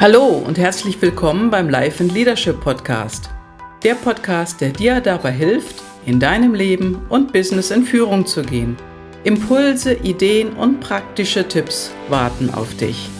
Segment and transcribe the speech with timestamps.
[0.00, 3.28] Hallo und herzlich willkommen beim Life and Leadership Podcast.
[3.82, 8.78] Der Podcast, der dir dabei hilft, in deinem Leben und Business in Führung zu gehen.
[9.24, 13.10] Impulse, Ideen und praktische Tipps warten auf dich.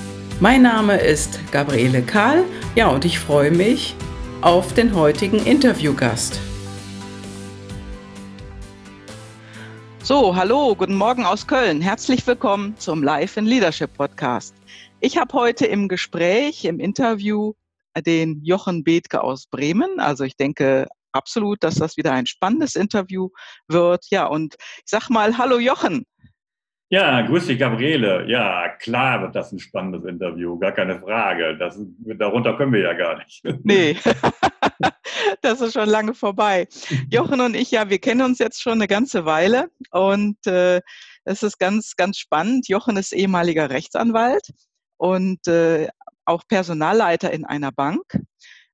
[0.41, 2.45] Mein Name ist Gabriele Kahl,
[2.75, 3.95] ja, und ich freue mich
[4.41, 6.41] auf den heutigen Interviewgast.
[10.03, 11.83] So, hallo, guten Morgen aus Köln.
[11.83, 14.55] Herzlich willkommen zum Life in Leadership Podcast.
[15.03, 17.55] Ich habe heute im Gespräch, im Interview
[18.07, 19.99] den Jochen Bethke aus Bremen.
[19.99, 23.31] Also ich denke absolut, dass das wieder ein spannendes Interview
[23.67, 24.05] wird.
[24.11, 26.05] Ja, und ich sag mal, hallo Jochen.
[26.91, 28.29] Ja, grüß dich, Gabriele.
[28.29, 31.57] Ja, klar wird das ein spannendes Interview, gar keine Frage.
[31.57, 31.81] Das,
[32.19, 33.43] darunter können wir ja gar nicht.
[33.63, 33.97] Nee,
[35.41, 36.69] das ist schon lange vorbei.
[37.09, 40.83] Jochen und ich, ja, wir kennen uns jetzt schon eine ganze Weile und äh,
[41.25, 42.69] es ist ganz, ganz spannend.
[42.69, 44.51] Jochen ist ehemaliger Rechtsanwalt
[45.01, 45.89] und äh,
[46.27, 48.03] auch Personalleiter in einer Bank.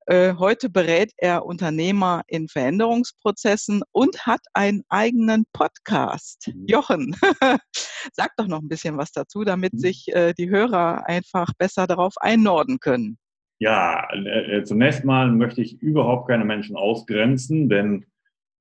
[0.06, 6.52] Äh, heute berät er Unternehmer in Veränderungsprozessen und hat einen eigenen Podcast.
[6.52, 6.66] Mhm.
[6.66, 7.16] Jochen,
[8.12, 9.78] sag doch noch ein bisschen was dazu, damit mhm.
[9.78, 13.18] sich äh, die Hörer einfach besser darauf einnorden können.
[13.58, 14.06] Ja,
[14.64, 18.04] zunächst mal möchte ich überhaupt keine Menschen ausgrenzen, denn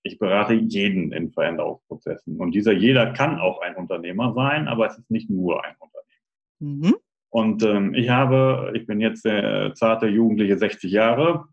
[0.03, 2.39] ich berate jeden in Veränderungsprozessen.
[2.39, 6.87] Und dieser jeder kann auch ein Unternehmer sein, aber es ist nicht nur ein Unternehmer.
[6.87, 6.95] Mhm.
[7.35, 11.49] Und ähm, ich habe, ich bin jetzt der zarte Jugendliche 60 Jahre,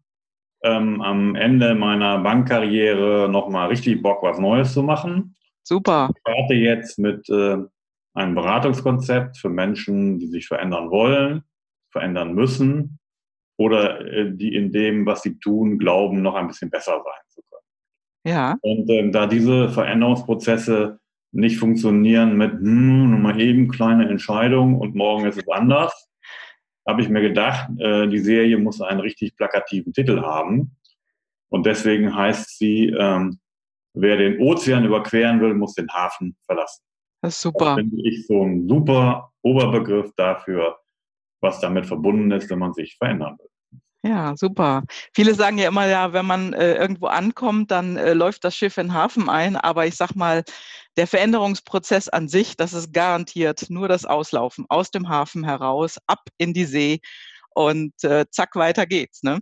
[0.63, 5.35] ähm, am Ende meiner Bankkarriere nochmal richtig Bock, was Neues zu machen.
[5.65, 6.11] Super.
[6.15, 7.57] Ich starte jetzt mit äh,
[8.15, 11.43] einem Beratungskonzept für Menschen, die sich verändern wollen,
[11.91, 13.01] verändern müssen
[13.59, 17.41] oder äh, die in dem, was sie tun, glauben, noch ein bisschen besser sein zu
[17.51, 18.37] können.
[18.37, 18.57] Ja.
[18.63, 21.01] Und ähm, da diese Veränderungsprozesse
[21.33, 26.09] nicht funktionieren mit, hm, mal eben kleine Entscheidung und morgen ist es anders.
[26.87, 30.77] Habe ich mir gedacht, äh, die Serie muss einen richtig plakativen Titel haben.
[31.49, 33.39] Und deswegen heißt sie, ähm,
[33.95, 36.83] wer den Ozean überqueren will, muss den Hafen verlassen.
[37.23, 37.77] Das ist super.
[37.77, 40.79] Das finde ich so ein super Oberbegriff dafür,
[41.41, 43.49] was damit verbunden ist, wenn man sich verändern will.
[44.05, 44.83] Ja, super.
[45.15, 48.77] Viele sagen ja immer, ja, wenn man äh, irgendwo ankommt, dann äh, läuft das Schiff
[48.77, 49.55] in den Hafen ein.
[49.55, 50.43] Aber ich sag mal,
[50.97, 56.21] der Veränderungsprozess an sich, das ist garantiert nur das Auslaufen aus dem Hafen heraus, ab
[56.39, 57.01] in die See
[57.55, 59.23] und äh, zack, weiter geht's.
[59.23, 59.41] Ne?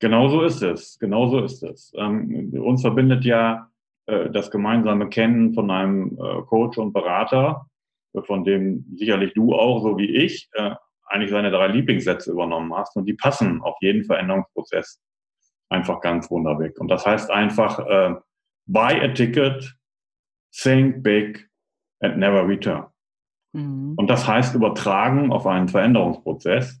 [0.00, 0.98] Genau so ist es.
[0.98, 1.92] Genau so ist es.
[1.96, 3.70] Ähm, uns verbindet ja
[4.06, 7.66] äh, das gemeinsame Kennen von einem äh, Coach und Berater,
[8.26, 10.74] von dem sicherlich du auch, so wie ich, äh,
[11.06, 15.00] eigentlich seine drei Lieblingssätze übernommen hast und die passen auf jeden Veränderungsprozess
[15.68, 16.78] einfach ganz wunderweg.
[16.78, 18.14] Und das heißt einfach, äh,
[18.66, 19.74] buy a ticket,
[20.54, 21.48] think big
[22.00, 22.86] and never return.
[23.52, 23.94] Mhm.
[23.96, 26.80] Und das heißt übertragen auf einen Veränderungsprozess,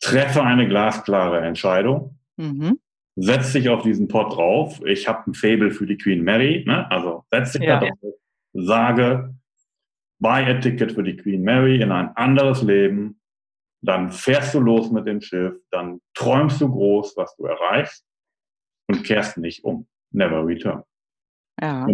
[0.00, 2.78] treffe eine glasklare Entscheidung, mhm.
[3.16, 4.80] setz dich auf diesen Pot drauf.
[4.86, 6.90] Ich habe ein Fable für die Queen Mary, ne?
[6.90, 7.80] also setz dich ja.
[7.80, 8.14] da drauf,
[8.52, 9.34] sage,
[10.18, 13.20] buy a ticket für die Queen Mary in ein anderes Leben,
[13.82, 18.04] dann fährst du los mit dem Schiff, dann träumst du groß, was du erreichst
[18.88, 19.86] und kehrst nicht um.
[20.12, 20.82] Never return.
[21.60, 21.86] Ja.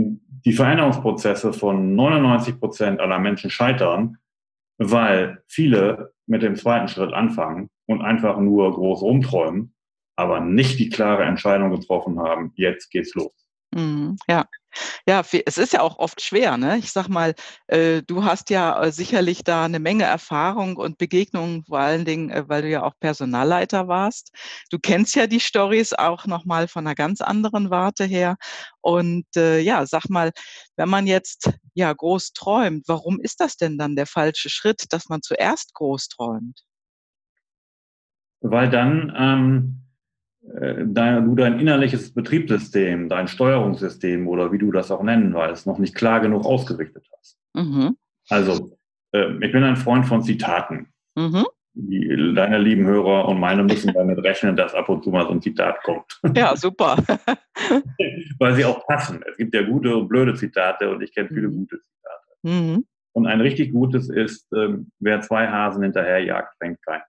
[0.45, 4.19] Die Veränderungsprozesse von 99 Prozent aller Menschen scheitern,
[4.79, 9.75] weil viele mit dem zweiten Schritt anfangen und einfach nur groß rumträumen,
[10.17, 13.46] aber nicht die klare Entscheidung getroffen haben, jetzt geht's los.
[13.77, 14.47] Mhm, ja.
[15.09, 16.57] Ja, es ist ja auch oft schwer.
[16.59, 16.79] Ne?
[16.79, 17.35] Ich sag mal,
[17.67, 22.31] äh, du hast ja äh, sicherlich da eine Menge Erfahrung und Begegnungen, vor allen Dingen,
[22.31, 24.33] äh, weil du ja auch Personalleiter warst.
[24.71, 28.37] Du kennst ja die Stories auch nochmal von einer ganz anderen Warte her.
[28.83, 30.33] Und äh, ja, sag mal,
[30.77, 35.09] wenn man jetzt ja groß träumt, warum ist das denn dann der falsche Schritt, dass
[35.09, 36.63] man zuerst groß träumt?
[38.41, 39.86] Weil dann ähm äh,
[40.87, 45.79] dein, du dein innerliches Betriebssystem, dein Steuerungssystem oder wie du das auch nennen willst, noch
[45.79, 47.39] nicht klar genug ausgerichtet hast.
[47.55, 47.97] Mhm.
[48.29, 48.77] Also,
[49.13, 50.89] äh, ich bin ein Freund von Zitaten.
[51.15, 51.45] Mhm.
[51.79, 55.33] Die, deine lieben Hörer und meine müssen damit rechnen, dass ab und zu mal so
[55.33, 56.21] ein Zitat kommt.
[56.35, 56.97] Ja, super.
[58.39, 59.23] Weil sie auch passen.
[59.29, 61.59] Es gibt ja gute und blöde Zitate und ich kenne viele mhm.
[61.59, 62.25] gute Zitate.
[62.43, 62.87] Mhm.
[63.13, 67.03] Und ein richtig gutes ist, ähm, wer zwei Hasen hinterherjagt, fängt keinen.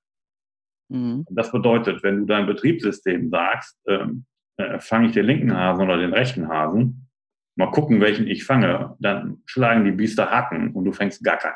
[0.90, 1.26] Mhm.
[1.30, 4.26] Das bedeutet, wenn du dein Betriebssystem sagst, ähm,
[4.58, 7.10] äh, fange ich den linken Hasen oder den rechten Hasen,
[7.56, 11.56] mal gucken, welchen ich fange, dann schlagen die Biester Hacken und du fängst Gacker.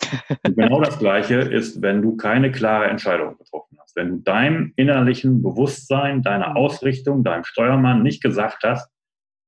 [0.44, 3.94] Und genau das Gleiche ist, wenn du keine klare Entscheidung getroffen hast.
[3.94, 6.56] Wenn du deinem innerlichen Bewusstsein, deiner mhm.
[6.56, 8.90] Ausrichtung, deinem Steuermann nicht gesagt hast,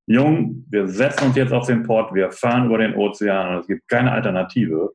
[0.06, 3.66] Jung, wir setzen uns jetzt auf den Port, wir fahren über den Ozean und es
[3.66, 4.92] gibt keine Alternative,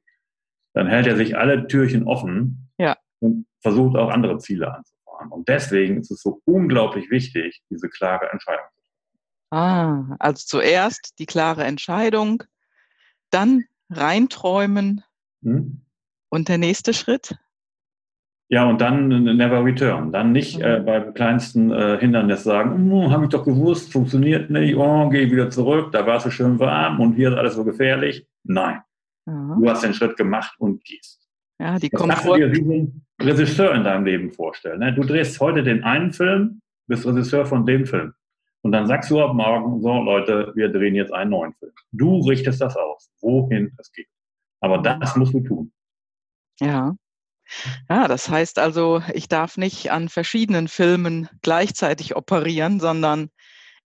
[0.74, 2.69] dann hält er sich alle Türchen offen
[3.19, 5.31] und versucht auch andere Ziele anzufahren.
[5.31, 9.19] Und deswegen ist es so unglaublich wichtig, diese klare Entscheidung zu treffen.
[9.51, 12.44] Ah, also zuerst die klare Entscheidung,
[13.31, 15.04] dann reinträumen
[15.44, 15.81] hm?
[16.30, 17.36] und der nächste Schritt?
[18.51, 20.12] Ja, und dann never return.
[20.12, 20.63] Dann nicht mhm.
[20.63, 25.30] äh, beim kleinsten äh, Hindernis sagen, oh, habe ich doch gewusst, funktioniert nicht, oh, gehe
[25.30, 28.27] wieder zurück, da war es so schön warm und hier ist alles so gefährlich.
[28.44, 28.81] Nein.
[29.27, 29.62] Mhm.
[29.62, 31.30] Du hast den Schritt gemacht und gehst.
[31.60, 32.50] Ja, die das du dir
[33.21, 34.80] Regisseur in deinem Leben vorstellen.
[34.80, 34.94] Ne?
[34.94, 38.13] Du drehst heute den einen Film, bist Regisseur von dem Film.
[38.62, 41.71] Und dann sagst du ab morgen, so Leute, wir drehen jetzt einen neuen Film.
[41.92, 44.07] Du richtest das aus, wohin es geht.
[44.62, 45.71] Aber das musst du tun.
[46.60, 46.95] Ja.
[47.89, 53.30] Ja, das heißt also, ich darf nicht an verschiedenen Filmen gleichzeitig operieren, sondern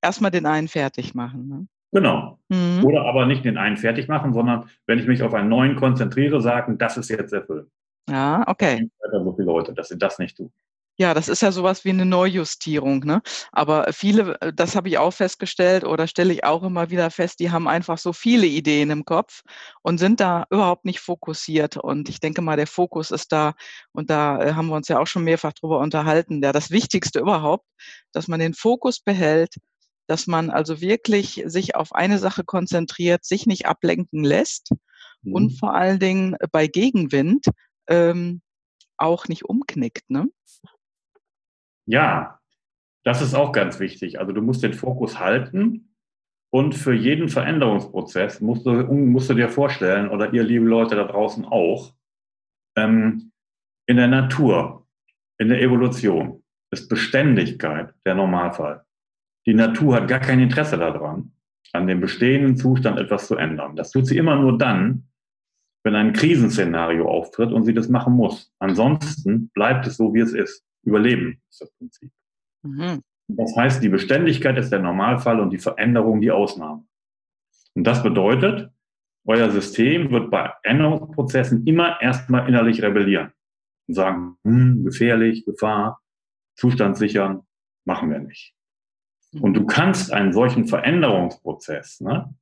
[0.02, 1.48] erstmal den einen fertig machen.
[1.48, 1.66] Ne?
[1.92, 2.40] Genau.
[2.48, 2.84] Mhm.
[2.84, 6.42] Oder aber nicht den einen fertig machen, sondern wenn ich mich auf einen neuen konzentriere,
[6.42, 7.70] sagen, das ist jetzt der Film.
[8.08, 8.88] Ja, okay.
[9.10, 10.52] So viele Leute, dass sie das nicht tun.
[10.96, 13.00] Ja, das ist ja sowas wie eine Neujustierung.
[13.00, 13.20] Ne?
[13.50, 17.40] Aber viele, äh, das habe ich auch festgestellt oder stelle ich auch immer wieder fest,
[17.40, 19.42] die haben einfach so viele Ideen im Kopf
[19.82, 21.76] und sind da überhaupt nicht fokussiert.
[21.76, 23.54] Und ich denke mal, der Fokus ist da,
[23.92, 27.18] und da äh, haben wir uns ja auch schon mehrfach drüber unterhalten, ja, das Wichtigste
[27.18, 27.66] überhaupt,
[28.12, 29.56] dass man den Fokus behält,
[30.06, 34.70] dass man also wirklich sich auf eine Sache konzentriert, sich nicht ablenken lässt
[35.22, 35.32] mhm.
[35.32, 37.46] und vor allen Dingen bei Gegenwind
[37.88, 38.40] ähm,
[38.96, 40.08] auch nicht umknickt.
[40.10, 40.28] Ne?
[41.86, 42.40] Ja,
[43.04, 44.18] das ist auch ganz wichtig.
[44.18, 45.94] Also du musst den Fokus halten
[46.50, 51.04] und für jeden Veränderungsprozess musst du, musst du dir vorstellen, oder ihr liebe Leute da
[51.04, 51.92] draußen auch,
[52.76, 53.32] ähm,
[53.86, 54.86] in der Natur,
[55.38, 58.84] in der Evolution ist Beständigkeit der Normalfall.
[59.46, 61.32] Die Natur hat gar kein Interesse daran,
[61.72, 63.76] an dem bestehenden Zustand etwas zu ändern.
[63.76, 65.08] Das tut sie immer nur dann,
[65.84, 68.52] wenn ein Krisenszenario auftritt und sie das machen muss.
[68.58, 70.64] Ansonsten bleibt es so, wie es ist.
[70.82, 72.10] Überleben ist das Prinzip.
[72.62, 73.02] Mhm.
[73.28, 76.84] Das heißt, die Beständigkeit ist der Normalfall und die Veränderung die Ausnahme.
[77.74, 78.70] Und das bedeutet,
[79.26, 83.32] euer System wird bei Änderungsprozessen immer erstmal innerlich rebellieren
[83.88, 86.00] und sagen, hm, gefährlich, Gefahr,
[86.56, 87.42] Zustand sichern,
[87.86, 88.54] machen wir nicht.
[89.40, 92.32] Und du kannst einen solchen Veränderungsprozess, ne?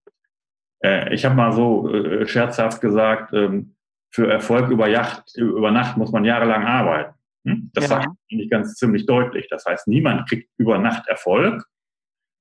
[0.84, 3.74] Äh, ich habe mal so äh, scherzhaft gesagt, ähm,
[4.10, 7.14] für Erfolg über, Yacht, über Nacht muss man jahrelang arbeiten.
[7.46, 7.70] Hm?
[7.72, 7.88] Das ja.
[7.88, 9.48] sagt eigentlich ganz ziemlich deutlich.
[9.48, 11.64] Das heißt, niemand kriegt über Nacht Erfolg,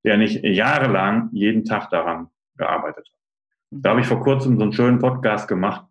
[0.03, 3.15] der nicht jahrelang jeden Tag daran gearbeitet hat.
[3.71, 5.87] Da habe ich vor kurzem so einen schönen Podcast gemacht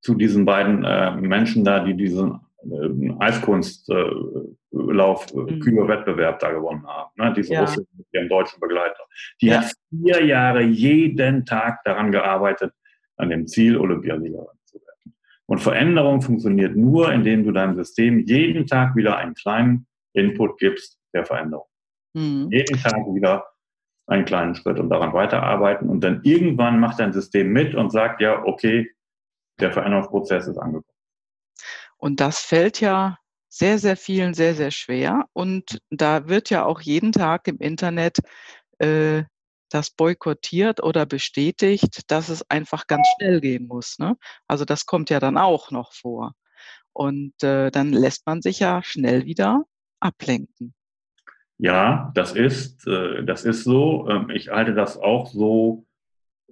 [0.00, 5.60] zu diesen beiden äh, Menschen da, die diesen äh, Eiskunstlauf, äh, mhm.
[5.60, 7.10] Kühlwettbewerb da gewonnen haben.
[7.16, 7.32] Ne?
[7.36, 7.62] Diese ja.
[7.62, 9.04] Russin mit ihrem deutschen Begleiter.
[9.40, 9.60] Die ja.
[9.60, 12.72] hat vier Jahre jeden Tag daran gearbeitet,
[13.16, 15.14] an dem Ziel Olympiasiegerin zu werden.
[15.46, 20.98] Und Veränderung funktioniert nur, indem du deinem System jeden Tag wieder einen kleinen Input gibst
[21.14, 21.66] der Veränderung.
[22.14, 22.48] Mhm.
[22.50, 23.46] Jeden Tag wieder
[24.06, 25.88] einen kleinen Schritt und daran weiterarbeiten.
[25.88, 28.90] Und dann irgendwann macht dein System mit und sagt, ja, okay,
[29.60, 30.86] der Veränderungsprozess ist angekommen.
[32.02, 33.16] Und das fällt ja
[33.48, 35.26] sehr, sehr vielen sehr, sehr schwer.
[35.32, 38.18] Und da wird ja auch jeden Tag im Internet
[38.78, 39.22] äh,
[39.70, 44.00] das boykottiert oder bestätigt, dass es einfach ganz schnell gehen muss.
[44.00, 44.16] Ne?
[44.48, 46.32] Also das kommt ja dann auch noch vor.
[46.92, 49.62] Und äh, dann lässt man sich ja schnell wieder
[50.00, 50.74] ablenken.
[51.56, 54.08] Ja, das ist, äh, das ist so.
[54.08, 55.86] Ähm, ich halte das auch so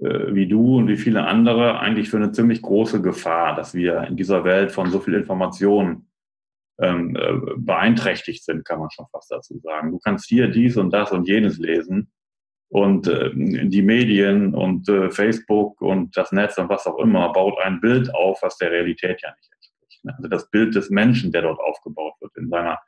[0.00, 4.16] wie du und wie viele andere eigentlich für eine ziemlich große Gefahr, dass wir in
[4.16, 6.07] dieser Welt von so viel Information
[6.80, 9.90] ähm, äh, beeinträchtigt sind, kann man schon fast dazu sagen.
[9.90, 12.11] Du kannst hier dies und das und jenes lesen
[12.71, 17.59] und äh, die Medien und äh, Facebook und das Netz und was auch immer baut
[17.62, 20.04] ein Bild auf, was der Realität ja nicht entspricht.
[20.04, 20.14] Ne?
[20.16, 22.78] Also das Bild des Menschen, der dort aufgebaut wird, in seiner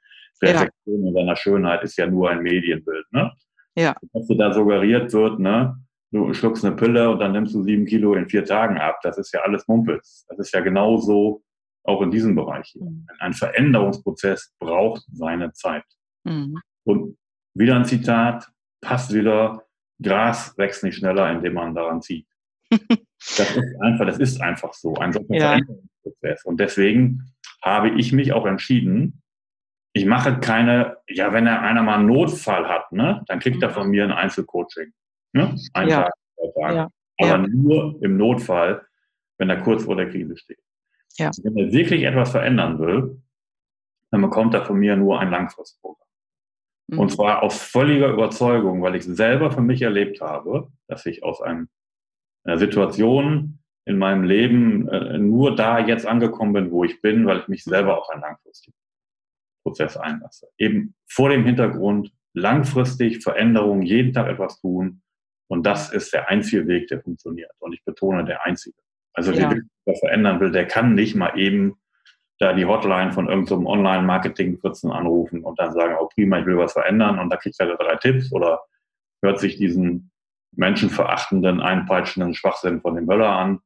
[0.41, 1.09] Perfektion, ja.
[1.09, 3.05] in seiner Schönheit, ist ja nur ein Medienbild.
[3.11, 3.33] Ne?
[3.77, 3.95] Ja.
[4.13, 5.77] Was da suggeriert wird, ne?
[6.13, 9.01] Du schluckst eine Pille und dann nimmst du sieben Kilo in vier Tagen ab.
[9.03, 10.27] Das ist ja alles Mumpels.
[10.29, 11.43] Das ist ja genauso
[11.85, 12.85] auch in diesem Bereich hier.
[12.85, 13.07] Mhm.
[13.19, 15.85] Ein Veränderungsprozess braucht seine Zeit.
[16.25, 16.61] Mhm.
[16.85, 17.19] Und
[17.55, 18.49] wieder ein Zitat,
[18.81, 19.65] passt wieder,
[20.01, 22.27] Gras wächst nicht schneller, indem man daran zieht.
[22.71, 25.49] das ist einfach, das ist einfach so, ein solcher ja.
[25.49, 26.45] Veränderungsprozess.
[26.45, 29.23] Und deswegen habe ich mich auch entschieden,
[29.95, 33.71] ich mache keine, ja, wenn er einer mal einen Notfall hat, ne, dann kriegt er
[33.71, 33.75] mhm.
[33.75, 34.93] von mir ein Einzelcoaching.
[35.33, 35.57] Ne?
[35.73, 36.03] Ein ja.
[36.03, 36.77] Tag, zwei Tage.
[36.77, 36.89] Ja.
[37.19, 37.39] Aber ja.
[37.39, 38.87] nur im Notfall,
[39.39, 40.59] wenn er kurz vor der Krise steht.
[41.19, 41.31] Ja.
[41.43, 43.23] Wenn er wirklich etwas verändern will,
[44.11, 46.07] dann bekommt er von mir nur ein Langfristprogramm.
[46.89, 46.99] Mhm.
[46.99, 51.41] Und zwar aus völliger Überzeugung, weil ich selber für mich erlebt habe, dass ich aus
[51.41, 51.69] einem,
[52.45, 57.41] einer Situation in meinem Leben äh, nur da jetzt angekommen bin, wo ich bin, weil
[57.41, 58.77] ich mich selber auf einen langfristigen
[59.65, 60.49] Prozess einlasse.
[60.59, 65.03] Eben vor dem Hintergrund langfristig Veränderungen, jeden Tag etwas tun.
[65.49, 67.51] Und das ist der einzige Weg, der funktioniert.
[67.59, 68.77] Und ich betone, der einzige.
[69.13, 69.55] Also ja.
[69.85, 71.77] wer verändern will, der kann nicht mal eben
[72.39, 76.73] da die Hotline von irgendeinem Online-Marketing-Fritzen anrufen und dann sagen, oh prima, ich will was
[76.73, 78.61] verändern und da kriegt er drei Tipps oder
[79.23, 80.11] hört sich diesen
[80.57, 83.61] menschenverachtenden, einpeitschenden Schwachsinn von dem Möller an,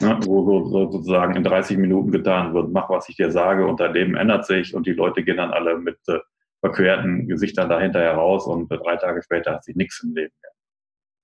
[0.00, 3.80] ne, wo so, sozusagen in 30 Minuten getan wird, mach, was ich dir sage und
[3.80, 6.18] dein Leben ändert sich und die Leute gehen dann alle mit äh,
[6.60, 10.51] verquerten Gesichtern dahinter heraus und drei Tage später hat sich nichts im Leben mehr.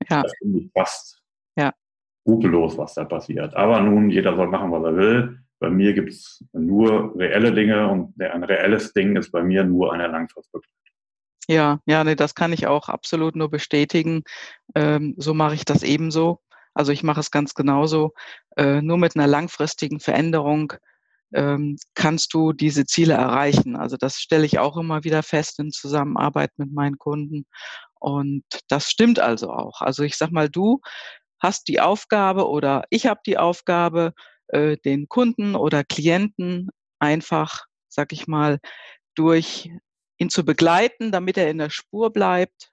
[0.09, 0.23] Ja.
[0.23, 1.23] Das finde ich fast
[1.57, 1.73] ja.
[2.23, 3.55] skrupellos, was da passiert.
[3.55, 5.39] Aber nun, jeder soll machen, was er will.
[5.61, 9.93] Bei mir gibt es nur reelle Dinge und ein reelles Ding ist bei mir nur
[9.93, 10.75] eine Langfristbegleitung.
[11.49, 14.23] Ja, ja, nee, das kann ich auch absolut nur bestätigen.
[14.75, 16.41] Ähm, so mache ich das ebenso.
[16.75, 18.13] Also ich mache es ganz genauso.
[18.57, 20.75] Äh, nur mit einer langfristigen Veränderung
[21.33, 23.77] ähm, kannst du diese Ziele erreichen.
[23.77, 27.47] Also das stelle ich auch immer wieder fest in Zusammenarbeit mit meinen Kunden.
[28.01, 29.81] Und das stimmt also auch.
[29.81, 30.81] Also ich sag mal, du
[31.41, 34.13] hast die Aufgabe oder ich habe die Aufgabe,
[34.49, 38.59] äh, den Kunden oder Klienten einfach, sag ich mal,
[39.15, 39.71] durch
[40.19, 42.71] ihn zu begleiten, damit er in der Spur bleibt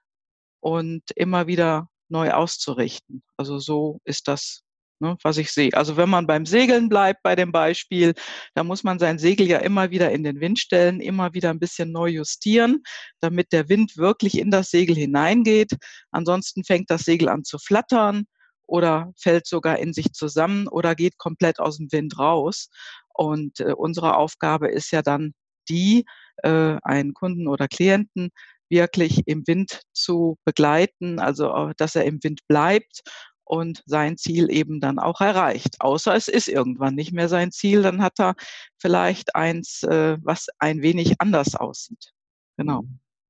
[0.60, 3.22] und immer wieder neu auszurichten.
[3.36, 4.62] Also so ist das,
[5.00, 5.72] ne, was ich sehe.
[5.74, 8.14] Also wenn man beim Segeln bleibt bei dem Beispiel,
[8.54, 11.58] da muss man sein Segel ja immer wieder in den Wind stellen, immer wieder ein
[11.58, 12.82] bisschen neu justieren,
[13.20, 15.72] damit der Wind wirklich in das Segel hineingeht.
[16.10, 18.24] Ansonsten fängt das Segel an zu flattern
[18.66, 22.68] oder fällt sogar in sich zusammen oder geht komplett aus dem Wind raus.
[23.14, 25.32] Und äh, unsere Aufgabe ist ja dann
[25.68, 26.04] die,
[26.42, 28.30] äh, einen Kunden oder Klienten
[28.68, 33.02] wirklich im Wind zu begleiten, also dass er im Wind bleibt
[33.46, 35.76] und sein Ziel eben dann auch erreicht.
[35.80, 38.34] Außer es ist irgendwann nicht mehr sein Ziel, dann hat er
[38.78, 42.12] vielleicht eins, äh, was ein wenig anders aussieht.
[42.56, 42.82] Genau.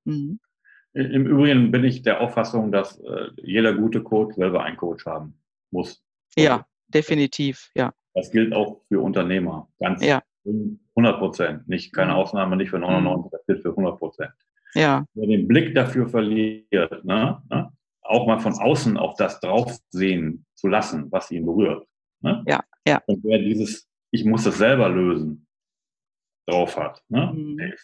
[0.03, 0.13] Mhm.
[0.13, 0.39] mhm.
[0.93, 5.39] Im Übrigen bin ich der Auffassung, dass äh, jeder gute Coach selber einen Coach haben
[5.69, 6.03] muss.
[6.35, 7.93] Ja, definitiv, ja.
[8.15, 10.23] Das gilt auch für Unternehmer, ganz ja.
[10.43, 11.67] 100 Prozent.
[11.67, 12.17] Nicht keine mhm.
[12.17, 13.29] Ausnahme, nicht für 99, mhm.
[13.31, 14.31] das gilt für 100 Prozent.
[14.73, 15.05] Ja.
[15.13, 17.71] Wer den Blick dafür verliert, ne, ne,
[18.07, 21.87] auch mal von außen auf das draufsehen zu lassen, was ihn berührt.
[22.21, 22.43] Ne?
[22.47, 23.01] Ja, ja.
[23.05, 25.47] Und wer dieses, ich muss es selber lösen,
[26.47, 27.33] drauf hat, ne?
[27.33, 27.57] Mhm.
[27.57, 27.75] Der,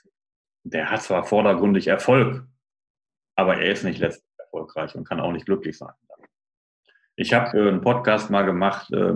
[0.64, 2.48] der, hat zwar vordergründig Erfolg,
[3.36, 5.94] aber er ist nicht letztlich erfolgreich und kann auch nicht glücklich sein.
[7.16, 9.16] Ich habe äh, einen Podcast mal gemacht äh,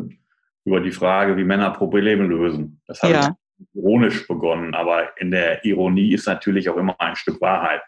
[0.66, 2.82] über die Frage, wie Männer Probleme lösen.
[2.88, 3.36] Das habe ja.
[3.60, 7.82] ich ironisch begonnen, aber in der Ironie ist natürlich auch immer ein Stück Wahrheit.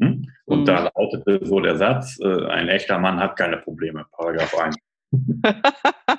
[0.00, 0.28] Hm?
[0.46, 0.64] Und mhm.
[0.64, 4.76] da lautete so der Satz, äh, ein echter Mann hat keine Probleme, Paragraph 1.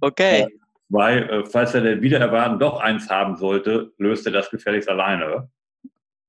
[0.00, 0.46] okay.
[0.88, 4.88] Weil, äh, falls er denn wieder erwarten doch eins haben sollte, löst er das gefälligst
[4.88, 5.48] alleine.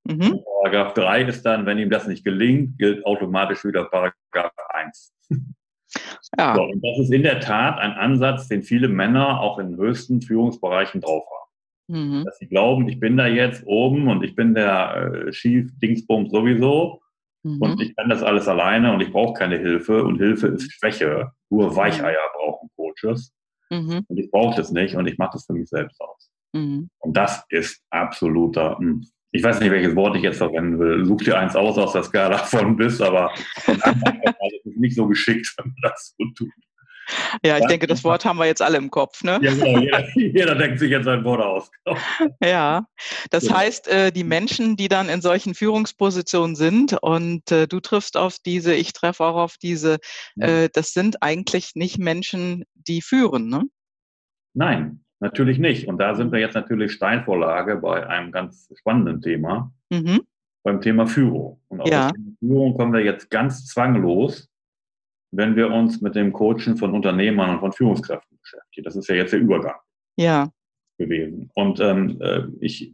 [0.05, 0.41] Mhm.
[0.61, 5.13] Paragraph 3 ist dann, wenn ihm das nicht gelingt, gilt automatisch wieder Paragraph 1.
[6.37, 6.55] Ja.
[6.55, 10.21] So, und das ist in der Tat ein Ansatz, den viele Männer auch in höchsten
[10.21, 11.42] Führungsbereichen drauf haben.
[11.87, 12.23] Mhm.
[12.25, 16.31] Dass sie glauben, ich bin da jetzt oben und ich bin der äh, Chief Dingsbums
[16.31, 17.01] sowieso
[17.43, 17.61] mhm.
[17.61, 21.31] und ich kann das alles alleine und ich brauche keine Hilfe und Hilfe ist Schwäche.
[21.49, 21.75] Nur mhm.
[21.75, 23.33] Weicheier brauchen Coaches.
[23.69, 24.05] Mhm.
[24.07, 26.29] Und ich brauche das nicht und ich mache das für mich selbst aus.
[26.53, 26.89] Mhm.
[26.99, 31.05] Und das ist absoluter, mh, hm, ich weiß nicht, welches Wort ich jetzt verwenden will.
[31.05, 33.33] Such dir eins aus aus der Skala von bis, aber
[33.65, 36.49] es ist nicht so geschickt, wenn man das so tut.
[37.45, 39.39] Ja, ich denke, das Wort haben wir jetzt alle im Kopf, ne?
[39.41, 39.79] Ja, genau.
[39.79, 41.71] Jeder, jeder denkt sich jetzt ein Wort aus.
[42.43, 42.85] ja,
[43.31, 43.57] das genau.
[43.57, 48.37] heißt, äh, die Menschen, die dann in solchen Führungspositionen sind und äh, du triffst auf
[48.45, 49.97] diese, ich treffe auch auf diese,
[50.39, 53.63] äh, das sind eigentlich nicht Menschen, die führen, ne?
[54.55, 55.87] Nein, Natürlich nicht.
[55.87, 60.19] Und da sind wir jetzt natürlich Steinvorlage bei einem ganz spannenden Thema, mhm.
[60.63, 61.61] beim Thema Führung.
[61.69, 62.09] Und auf ja.
[62.09, 64.49] das Thema Führung kommen wir jetzt ganz zwanglos,
[65.35, 68.85] wenn wir uns mit dem Coachen von Unternehmern und von Führungskräften beschäftigen.
[68.85, 69.75] Das ist ja jetzt der Übergang.
[70.15, 70.49] Ja.
[70.97, 71.49] Gewesen.
[71.55, 72.93] Und ähm, äh, ich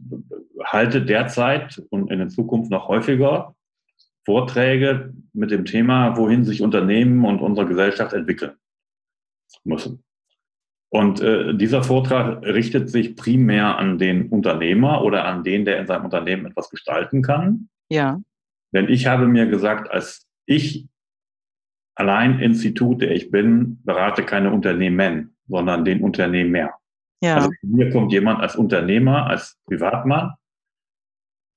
[0.64, 3.54] halte derzeit und in der Zukunft noch häufiger
[4.24, 8.52] Vorträge mit dem Thema, wohin sich Unternehmen und unsere Gesellschaft entwickeln
[9.64, 10.02] müssen.
[10.88, 15.86] Und äh, dieser Vortrag richtet sich primär an den Unternehmer oder an den, der in
[15.86, 17.68] seinem Unternehmen etwas gestalten kann.
[17.90, 18.20] Ja.
[18.72, 20.88] Denn ich habe mir gesagt, als ich
[22.00, 26.70] allein Institut, der ich bin, berate keine Unternehmen, sondern den Unternehmer.
[27.22, 27.36] Ja.
[27.36, 30.32] Also mir kommt jemand als Unternehmer, als Privatmann,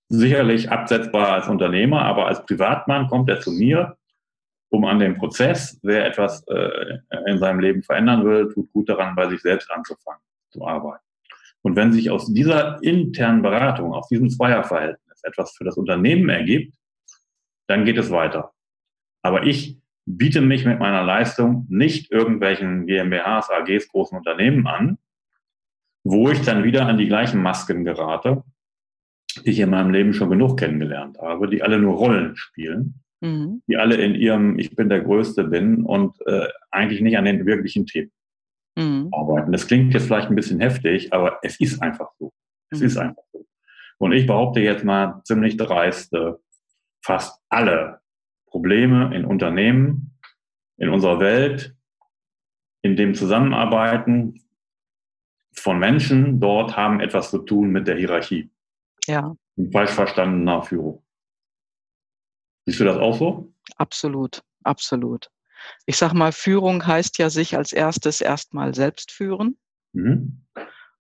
[0.10, 3.98] sicherlich absetzbar als Unternehmer, aber als Privatmann kommt er zu mir
[4.74, 6.98] um an dem Prozess, wer etwas äh,
[7.28, 11.04] in seinem Leben verändern will, tut gut daran, bei sich selbst anzufangen zu arbeiten.
[11.62, 16.74] Und wenn sich aus dieser internen Beratung, aus diesem Zweierverhältnis etwas für das Unternehmen ergibt,
[17.68, 18.52] dann geht es weiter.
[19.22, 24.98] Aber ich biete mich mit meiner Leistung nicht irgendwelchen GmbHs, AGs, großen Unternehmen an,
[26.04, 28.44] wo ich dann wieder an die gleichen Masken gerate,
[29.46, 33.62] die ich in meinem Leben schon genug kennengelernt habe, die alle nur Rollen spielen, mhm.
[33.68, 37.46] die alle in ihrem Ich bin der Größte bin und äh, eigentlich nicht an den
[37.46, 38.12] wirklichen Themen
[38.76, 39.10] mhm.
[39.14, 39.52] arbeiten.
[39.52, 42.34] Das klingt jetzt vielleicht ein bisschen heftig, aber es ist einfach so.
[42.70, 42.86] Es mhm.
[42.86, 43.46] ist einfach so.
[43.98, 46.34] Und ich behaupte jetzt mal ziemlich dreist, äh,
[47.02, 48.02] fast alle
[48.54, 50.16] Probleme in Unternehmen,
[50.78, 51.76] in unserer Welt,
[52.84, 54.44] in dem Zusammenarbeiten
[55.54, 58.52] von Menschen dort haben etwas zu tun mit der Hierarchie.
[59.08, 59.36] Ja.
[59.56, 61.04] Und falsch verstandener Führung.
[62.68, 63.52] Siehst du das auch so?
[63.78, 65.32] Absolut, absolut.
[65.88, 69.58] Ich sage mal, Führung heißt ja sich als erstes erstmal selbst führen.
[69.94, 70.46] Mhm.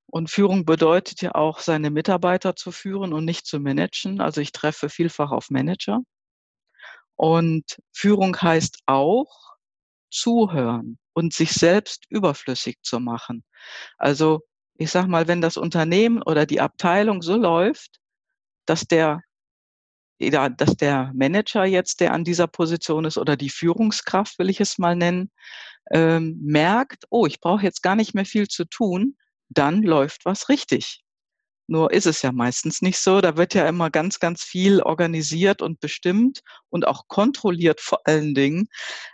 [0.07, 4.21] Und Führung bedeutet ja auch, seine Mitarbeiter zu führen und nicht zu managen.
[4.21, 6.01] Also ich treffe vielfach auf Manager.
[7.15, 9.55] Und Führung heißt auch
[10.11, 13.43] zuhören und sich selbst überflüssig zu machen.
[13.97, 14.41] Also
[14.77, 17.99] ich sage mal, wenn das Unternehmen oder die Abteilung so läuft,
[18.65, 19.21] dass der
[20.19, 24.77] dass der Manager jetzt, der an dieser Position ist, oder die Führungskraft, will ich es
[24.77, 25.31] mal nennen,
[25.91, 29.17] ähm, merkt, oh, ich brauche jetzt gar nicht mehr viel zu tun,
[29.49, 31.02] dann läuft was richtig.
[31.67, 33.21] Nur ist es ja meistens nicht so.
[33.21, 38.33] Da wird ja immer ganz, ganz viel organisiert und bestimmt und auch kontrolliert vor allen
[38.33, 38.67] Dingen.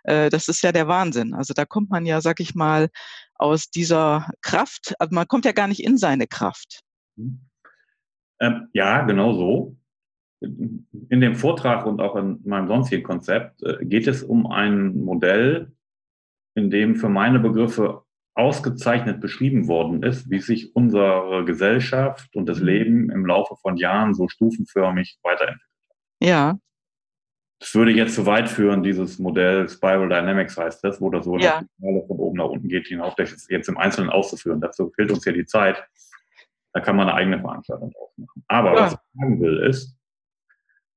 [0.03, 1.33] Äh, das ist ja der Wahnsinn.
[1.33, 2.89] Also da kommt man ja, sag ich mal,
[3.35, 6.81] aus dieser Kraft, also man kommt ja gar nicht in seine Kraft.
[7.17, 9.77] Ähm, ja, genau so
[10.41, 15.73] in dem Vortrag und auch in meinem sonstigen Konzept äh, geht es um ein Modell,
[16.55, 18.03] in dem für meine Begriffe
[18.39, 22.65] ausgezeichnet beschrieben worden ist, wie sich unsere Gesellschaft und das mhm.
[22.65, 25.69] Leben im Laufe von Jahren so stufenförmig weiterentwickelt.
[26.21, 26.57] Ja.
[27.59, 31.37] Das würde jetzt zu weit führen, dieses Modell Spiral Dynamics heißt das, wo das so
[31.37, 31.61] ja.
[31.81, 34.61] von oben nach unten geht, hinauf, das jetzt im Einzelnen auszuführen.
[34.61, 35.85] Dazu fehlt uns ja die Zeit.
[36.71, 38.43] Da kann man eine eigene Veranstaltung drauf machen.
[38.47, 38.81] Aber ja.
[38.83, 39.97] was ich sagen will, ist,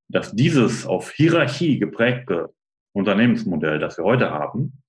[0.08, 2.54] dass dieses auf Hierarchie geprägte
[2.92, 4.81] Unternehmensmodell, das wir heute haben,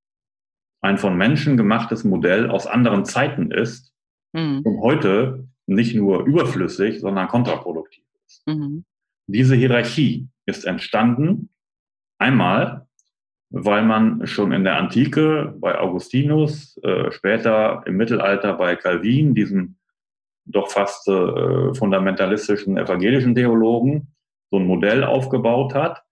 [0.83, 3.93] ein von Menschen gemachtes Modell aus anderen Zeiten ist
[4.33, 4.61] mhm.
[4.63, 8.45] und heute nicht nur überflüssig, sondern kontraproduktiv ist.
[8.45, 8.83] Mhm.
[9.27, 11.49] Diese Hierarchie ist entstanden
[12.19, 12.85] einmal,
[13.49, 19.77] weil man schon in der Antike bei Augustinus, äh, später im Mittelalter bei Calvin, diesem
[20.45, 24.13] doch fast äh, fundamentalistischen evangelischen Theologen,
[24.51, 26.03] so ein Modell aufgebaut hat.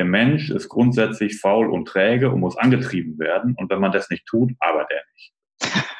[0.00, 3.54] Der Mensch ist grundsätzlich faul und träge und muss angetrieben werden.
[3.58, 5.34] Und wenn man das nicht tut, arbeitet er nicht.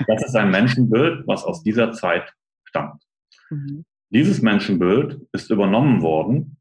[0.06, 2.32] Das ist ein Menschenbild, was aus dieser Zeit
[2.64, 3.02] stammt.
[3.50, 3.84] Mhm.
[4.08, 6.56] Dieses Menschenbild ist übernommen worden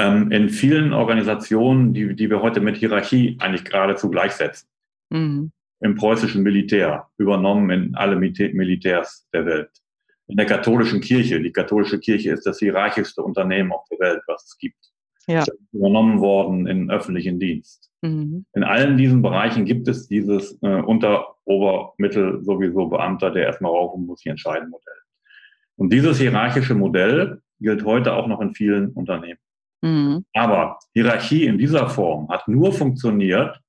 [0.00, 4.68] ähm, in vielen Organisationen, die, die wir heute mit Hierarchie eigentlich geradezu gleichsetzen.
[5.10, 5.52] Mhm.
[5.78, 9.70] Im preußischen Militär, übernommen in alle Militärs der Welt
[10.26, 11.40] in der katholischen Kirche.
[11.40, 14.93] Die katholische Kirche ist das hierarchischste Unternehmen auf der Welt, was es gibt.
[15.26, 15.44] Ja.
[15.72, 17.90] Übernommen worden in öffentlichen Dienst.
[18.02, 18.44] Mhm.
[18.54, 23.72] In allen diesen Bereichen gibt es dieses äh, Unter-, Ober-, Mittel-, sowieso Beamter, der erstmal
[23.72, 24.94] rauf und muss hier entscheiden Modell.
[25.76, 29.40] Und dieses hierarchische Modell gilt heute auch noch in vielen Unternehmen.
[29.82, 30.24] Mhm.
[30.34, 33.60] Aber Hierarchie in dieser Form hat nur funktioniert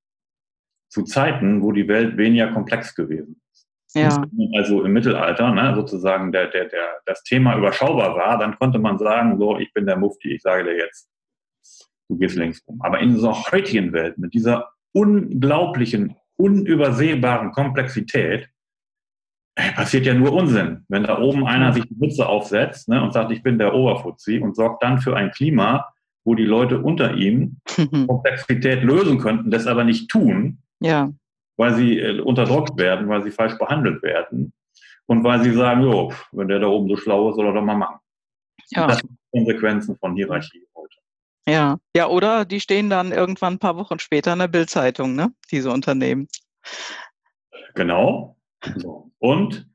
[0.89, 3.41] zu Zeiten, wo die Welt weniger komplex gewesen
[3.96, 4.24] ja.
[4.56, 8.98] also im Mittelalter, ne, sozusagen der, der, der, das Thema überschaubar war, dann konnte man
[8.98, 11.10] sagen, so, ich bin der Mufti, ich sage dir jetzt,
[12.10, 12.82] du gehst links rum.
[12.82, 18.50] Aber in dieser heutigen Welt, mit dieser unglaublichen, unübersehbaren Komplexität,
[19.56, 20.86] äh, passiert ja nur Unsinn.
[20.89, 24.39] Wenn da oben einer sich die Mütze aufsetzt ne, und sagt, ich bin der Oberfuzzi
[24.39, 25.88] und sorgt dann für ein Klima,
[26.26, 27.58] wo die Leute unter ihm
[28.08, 31.12] Komplexität lösen könnten, das aber nicht tun, ja
[31.58, 34.54] weil sie äh, unterdrückt werden, weil sie falsch behandelt werden
[35.08, 37.63] und weil sie sagen, jo, wenn der da oben so schlau ist, soll er doch
[37.63, 38.00] mal machen.
[38.70, 38.88] Ja.
[38.88, 40.65] Das sind Konsequenzen von Hierarchie.
[41.48, 45.32] Ja, ja, oder die stehen dann irgendwann ein paar Wochen später in der Bildzeitung, ne?
[45.52, 46.28] Diese Unternehmen.
[47.76, 48.38] Genau.
[48.78, 49.12] So.
[49.20, 49.68] Und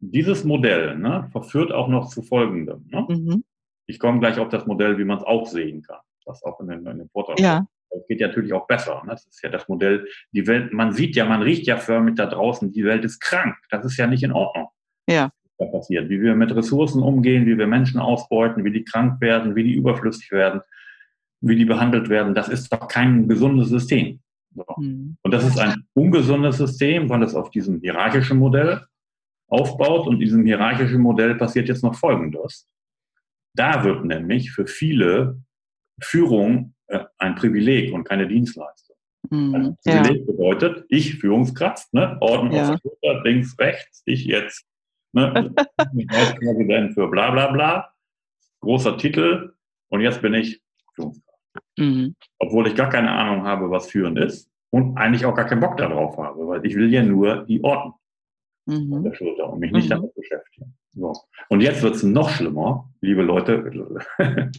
[0.00, 2.86] dieses Modell ne, verführt auch noch zu folgendem.
[2.90, 3.06] Ne?
[3.08, 3.44] Mhm.
[3.86, 6.68] Ich komme gleich auf das Modell, wie man es auch sehen kann, was auch in,
[6.68, 7.66] den, in dem Vortrag ja.
[7.90, 9.02] Das geht ja natürlich auch besser.
[9.04, 9.12] Ne?
[9.12, 10.06] Das ist ja das Modell.
[10.32, 13.56] Die Welt, man sieht ja, man riecht ja förmlich da draußen, die Welt ist krank.
[13.70, 14.68] Das ist ja nicht in Ordnung.
[15.08, 15.30] Ja.
[15.56, 16.10] Was passiert.
[16.10, 19.72] Wie wir mit Ressourcen umgehen, wie wir Menschen ausbeuten, wie die krank werden, wie die
[19.72, 20.60] überflüssig werden.
[21.40, 24.20] Wie die behandelt werden, das ist doch kein gesundes System.
[24.54, 24.64] So.
[24.76, 25.16] Mhm.
[25.22, 28.84] Und das ist ein ungesundes System, weil es auf diesem hierarchischen Modell
[29.48, 30.06] aufbaut.
[30.06, 32.68] Und in diesem hierarchischen Modell passiert jetzt noch Folgendes.
[33.54, 35.40] Da wird nämlich für viele
[36.00, 38.96] Führung äh, ein Privileg und keine Dienstleistung.
[39.30, 39.54] Mhm.
[39.54, 40.26] Also Privileg ja.
[40.26, 42.74] bedeutet, ich Führungskraft, ne, Orden ja.
[42.74, 44.64] auf der links, rechts, ich jetzt
[45.12, 47.92] ne, Präsident für bla bla bla,
[48.60, 49.54] großer Titel
[49.88, 50.62] und jetzt bin ich
[50.94, 51.27] Führungskraft.
[51.76, 52.14] Mhm.
[52.38, 55.76] Obwohl ich gar keine Ahnung habe, was führen ist und eigentlich auch gar keinen Bock
[55.76, 57.92] darauf habe, weil ich will ja nur die Orden
[58.66, 58.94] mhm.
[58.94, 59.94] auf der Schulter und mich nicht mhm.
[59.94, 60.74] damit beschäftigen.
[60.90, 61.14] So.
[61.48, 63.64] Und jetzt wird es noch schlimmer, liebe Leute.
[64.18, 64.50] Wenn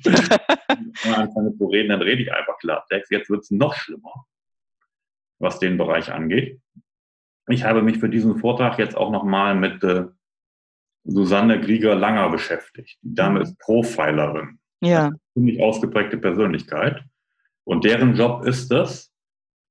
[0.94, 3.12] ich anfange zu reden, dann rede ich einfach Klartext.
[3.12, 4.26] Jetzt wird es noch schlimmer,
[5.40, 6.62] was den Bereich angeht.
[7.48, 10.06] Ich habe mich für diesen Vortrag jetzt auch nochmal mit äh,
[11.04, 13.00] Susanne Grieger-Langer beschäftigt.
[13.02, 13.44] Die Dame mhm.
[13.44, 14.59] ist Profilerin.
[14.82, 15.12] Ja.
[15.34, 17.04] Ziemlich ausgeprägte Persönlichkeit.
[17.64, 19.12] Und deren Job ist es,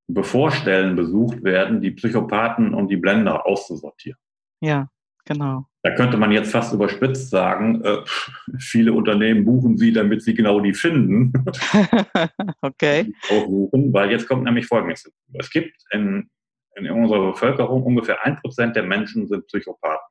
[0.09, 4.19] bevor Stellen besucht werden, die Psychopathen und die Blender auszusortieren.
[4.61, 4.89] Ja,
[5.25, 5.67] genau.
[5.83, 7.99] Da könnte man jetzt fast überspitzt sagen, äh,
[8.59, 11.33] viele Unternehmen buchen sie, damit sie genau die finden.
[12.63, 13.13] okay.
[13.31, 15.11] Weil jetzt kommt nämlich Folgendes.
[15.35, 16.29] Es gibt in,
[16.77, 20.07] in unserer Bevölkerung ungefähr ein Prozent der Menschen sind Psychopathen.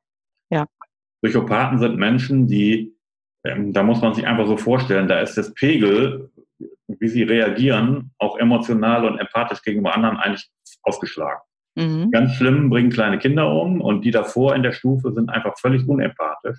[0.50, 0.66] Ja.
[1.22, 2.96] Psychopathen sind Menschen, die,
[3.44, 6.30] ähm, da muss man sich einfach so vorstellen, da ist das Pegel,
[6.86, 10.48] wie sie reagieren, auch emotional und empathisch gegenüber anderen eigentlich
[10.82, 11.40] ausgeschlagen.
[11.76, 12.10] Mhm.
[12.10, 15.86] Ganz schlimm, bringen kleine Kinder um und die davor in der Stufe sind einfach völlig
[15.86, 16.58] unempathisch.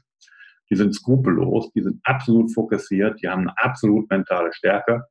[0.69, 5.03] Die sind skrupellos, die sind absolut fokussiert, die haben eine absolut mentale Stärke.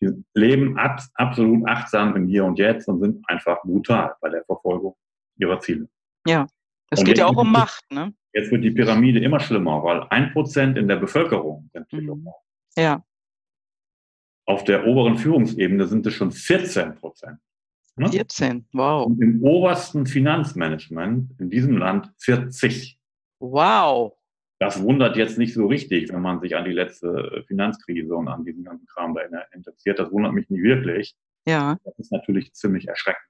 [0.00, 4.44] Die leben ab, absolut achtsam im Hier und Jetzt und sind einfach brutal bei der
[4.44, 4.94] Verfolgung
[5.36, 5.88] ihrer Ziele.
[6.26, 6.46] Ja,
[6.90, 8.14] es geht ja auch um Macht, ne?
[8.34, 12.28] Jetzt wird die Pyramide immer schlimmer, weil ein Prozent in der Bevölkerung sind mhm.
[12.76, 13.04] Ja.
[14.46, 17.38] Auf der oberen Führungsebene sind es schon 14 Prozent.
[17.96, 18.08] Ne?
[18.10, 19.06] 14, wow.
[19.06, 22.98] Und im obersten Finanzmanagement in diesem Land 40.
[23.38, 24.14] Wow.
[24.58, 28.44] Das wundert jetzt nicht so richtig, wenn man sich an die letzte Finanzkrise und an
[28.44, 29.20] diesen ganzen Kram da
[29.52, 29.98] interessiert.
[29.98, 31.14] Das wundert mich nicht wirklich.
[31.46, 31.78] Ja.
[31.84, 33.22] Das ist natürlich ziemlich erschreckend.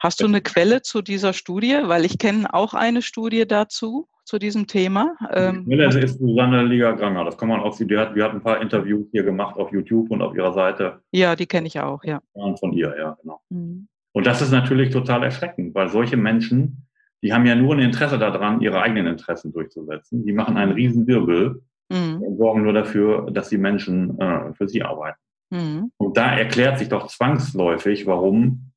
[0.00, 1.78] Hast du eine Quelle zu dieser Studie?
[1.84, 5.14] Weil ich kenne auch eine Studie dazu, zu diesem Thema.
[5.32, 7.24] Ähm, die ist Susanne Liga-Granger.
[7.24, 10.10] Das kann man auch, die hat, wir hatten ein paar Interviews hier gemacht auf YouTube
[10.10, 11.00] und auf ihrer Seite.
[11.12, 12.20] Ja, die kenne ich auch, ja.
[12.58, 13.40] Von ihr, ja, genau.
[13.50, 13.86] Mhm.
[14.12, 16.88] Und das ist natürlich total erschreckend, weil solche Menschen,
[17.22, 20.26] die haben ja nur ein Interesse daran, ihre eigenen Interessen durchzusetzen.
[20.26, 22.22] Die machen einen riesen Wirbel mhm.
[22.22, 25.20] und sorgen nur dafür, dass die Menschen äh, für sie arbeiten.
[25.50, 25.92] Mhm.
[25.98, 28.72] Und da erklärt sich doch zwangsläufig, warum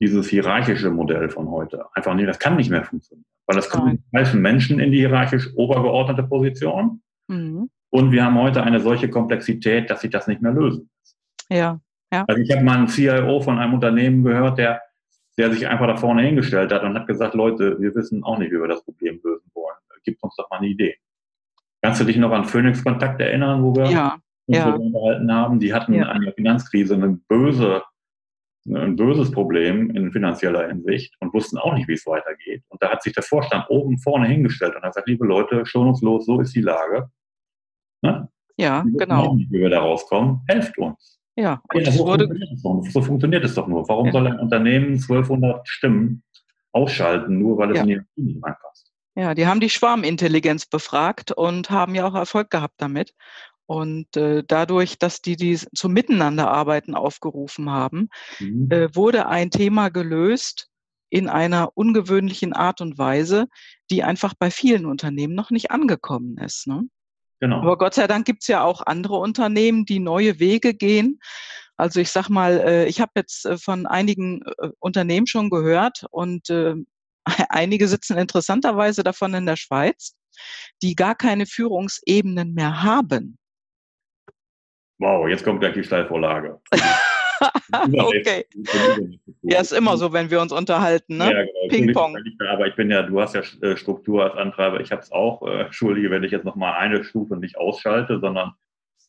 [0.00, 3.26] dieses hierarchische Modell von heute einfach nicht, das kann nicht mehr funktionieren.
[3.46, 7.02] Weil das kommen die falschen Menschen in die hierarchisch obergeordnete Position.
[7.28, 7.68] Mhm.
[7.90, 11.16] Und wir haben heute eine solche Komplexität, dass sich das nicht mehr lösen lässt.
[11.50, 11.80] Ja.
[12.12, 12.24] Ja.
[12.26, 14.80] Also ich habe mal einen CIO von einem Unternehmen gehört, der,
[15.38, 18.52] der sich einfach da vorne hingestellt hat und hat gesagt, Leute, wir wissen auch nicht,
[18.52, 19.76] wie wir das Problem lösen wollen.
[20.02, 20.96] Gibt uns doch mal eine Idee.
[21.82, 24.18] Kannst du dich noch an Phoenix Kontakt erinnern, wo wir ja.
[24.46, 24.74] uns ja.
[24.74, 25.60] unterhalten haben?
[25.60, 26.08] Die hatten ja.
[26.08, 27.82] eine Finanzkrise, eine böse,
[28.66, 32.62] ein böses Problem in finanzieller Hinsicht und wussten auch nicht, wie es weitergeht.
[32.68, 36.26] Und da hat sich der Vorstand oben vorne hingestellt und hat gesagt, liebe Leute, schonungslos,
[36.26, 37.10] so ist die Lage.
[38.02, 38.28] Ne?
[38.56, 39.34] Ja, genau.
[39.34, 41.18] Nicht, wie wir da rauskommen, helft uns.
[41.36, 43.88] Ja, und ja, so, wurde, funktioniert so funktioniert es doch nur.
[43.88, 44.12] Warum ja.
[44.12, 46.22] soll ein Unternehmen 1200 Stimmen
[46.72, 47.82] ausschalten, nur weil es ja.
[47.84, 48.92] in die nicht reinpasst?
[49.16, 53.14] Ja, die haben die Schwarmintelligenz befragt und haben ja auch Erfolg gehabt damit.
[53.70, 58.08] Und äh, dadurch, dass die die zum Miteinanderarbeiten aufgerufen haben,
[58.40, 58.68] mhm.
[58.68, 60.66] äh, wurde ein Thema gelöst
[61.08, 63.46] in einer ungewöhnlichen Art und Weise,
[63.88, 66.66] die einfach bei vielen Unternehmen noch nicht angekommen ist.
[66.66, 66.88] Ne?
[67.38, 67.58] Genau.
[67.60, 71.20] Aber Gott sei Dank gibt es ja auch andere Unternehmen, die neue Wege gehen.
[71.76, 76.06] Also ich sag mal, äh, ich habe jetzt äh, von einigen äh, Unternehmen schon gehört
[76.10, 76.50] und
[77.48, 80.16] einige sitzen interessanterweise davon in der Schweiz,
[80.82, 83.36] die gar keine Führungsebenen mehr haben.
[85.00, 86.60] Wow, jetzt kommt gleich die Steilvorlage.
[87.72, 88.44] okay.
[89.40, 91.24] Ja, ist immer so, wenn wir uns unterhalten, ne?
[91.24, 91.68] Ja, genau.
[91.70, 92.18] Ping-Pong.
[92.50, 94.78] Aber ich bin ja, du hast ja äh, Struktur als Antreiber.
[94.80, 95.40] Ich habe es auch.
[95.46, 98.52] Äh, Entschuldige, wenn ich jetzt nochmal eine Stufe nicht ausschalte, sondern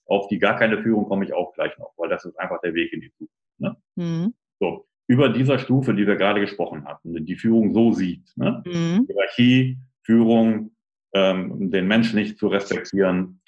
[0.06, 2.73] auf die gar keine Führung komme ich auch gleich noch, weil das ist einfach der
[2.73, 3.60] Weg in die Zukunft.
[3.60, 3.75] Ne?
[3.95, 4.34] Mhm.
[4.60, 8.63] So, über dieser Stufe, die wir gerade gesprochen hatten, die Führung so sieht, ne?
[8.65, 9.08] Mhm.
[9.08, 10.71] Hierarchie, Führung,
[11.13, 13.40] ähm, den Menschen nicht zu respektieren,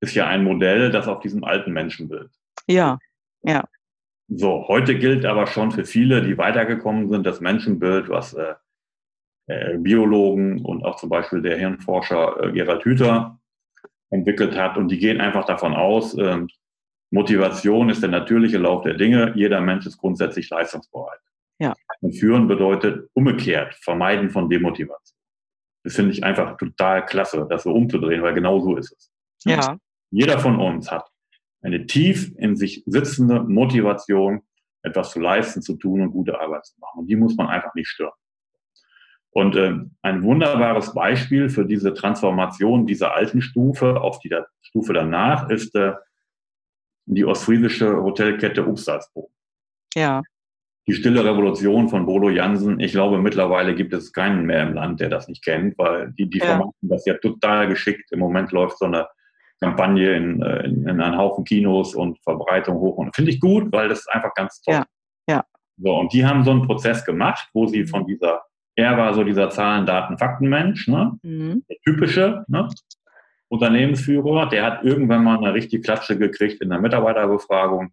[0.00, 2.30] ist ja ein Modell, das auf diesem alten Menschenbild.
[2.66, 2.98] Ja,
[3.42, 3.64] ja.
[4.28, 8.54] So, heute gilt aber schon für viele, die weitergekommen sind, das Menschenbild, was äh,
[9.48, 13.40] äh, Biologen und auch zum Beispiel der Hirnforscher äh, Gerald Hüther
[14.10, 14.76] entwickelt hat.
[14.76, 16.46] Und die gehen einfach davon aus, äh,
[17.10, 19.32] Motivation ist der natürliche Lauf der Dinge.
[19.34, 21.18] Jeder Mensch ist grundsätzlich leistungsbereit.
[21.58, 21.74] Ja.
[22.00, 25.18] Und führen bedeutet umgekehrt, vermeiden von Demotivation.
[25.82, 29.10] Das finde ich einfach total klasse, das so umzudrehen, weil genau so ist es.
[29.44, 29.76] Ja.
[30.10, 31.08] Jeder von uns hat
[31.62, 34.42] eine tief in sich sitzende Motivation,
[34.82, 37.00] etwas zu leisten, zu tun und gute Arbeit zu machen.
[37.00, 38.12] Und die muss man einfach nicht stören.
[39.32, 45.48] Und äh, ein wunderbares Beispiel für diese Transformation dieser alten Stufe auf die Stufe danach
[45.50, 45.92] ist äh,
[47.06, 49.30] die ostfriesische Hotelkette Upsalsbo.
[49.94, 50.22] Ja.
[50.88, 52.80] Die stille Revolution von Bodo Jansen.
[52.80, 56.28] Ich glaube, mittlerweile gibt es keinen mehr im Land, der das nicht kennt, weil die,
[56.28, 56.46] die ja.
[56.46, 58.10] vermarkten das ja total geschickt.
[58.10, 59.06] Im Moment läuft so eine
[59.60, 62.96] Kampagne in, äh, in, in einen Haufen Kinos und Verbreitung hoch.
[62.96, 64.74] Und finde ich gut, weil das ist einfach ganz toll.
[64.74, 64.86] Ja.
[65.28, 65.44] ja.
[65.76, 68.42] So, und die haben so einen Prozess gemacht, wo sie von dieser,
[68.74, 71.18] er war so dieser Zahlen, Daten, Faktenmensch, ne?
[71.22, 71.64] Mhm.
[71.68, 72.68] der typische ne?
[73.48, 77.92] Unternehmensführer, der hat irgendwann mal eine richtige Klatsche gekriegt in der Mitarbeiterbefragung,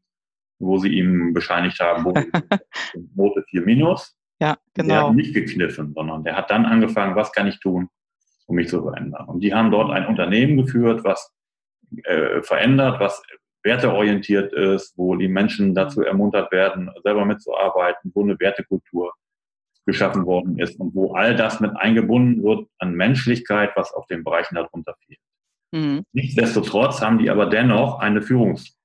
[0.59, 2.13] wo sie ihm bescheinigt haben, wo
[3.15, 4.15] Note 4 minus.
[4.39, 4.87] Ja, genau.
[4.87, 7.89] Der hat nicht gekniffen, sondern der hat dann angefangen, was kann ich tun,
[8.45, 9.27] um mich zu verändern.
[9.27, 11.33] Und die haben dort ein Unternehmen geführt, was
[12.03, 13.21] äh, verändert, was
[13.63, 19.13] werteorientiert ist, wo die Menschen dazu ermuntert werden, selber mitzuarbeiten, wo eine Wertekultur
[19.85, 24.23] geschaffen worden ist und wo all das mit eingebunden wird an Menschlichkeit, was auf den
[24.23, 25.19] Bereichen darunter fehlt.
[25.71, 26.03] Mhm.
[26.13, 28.75] Nichtsdestotrotz haben die aber dennoch eine Führungsstruktur.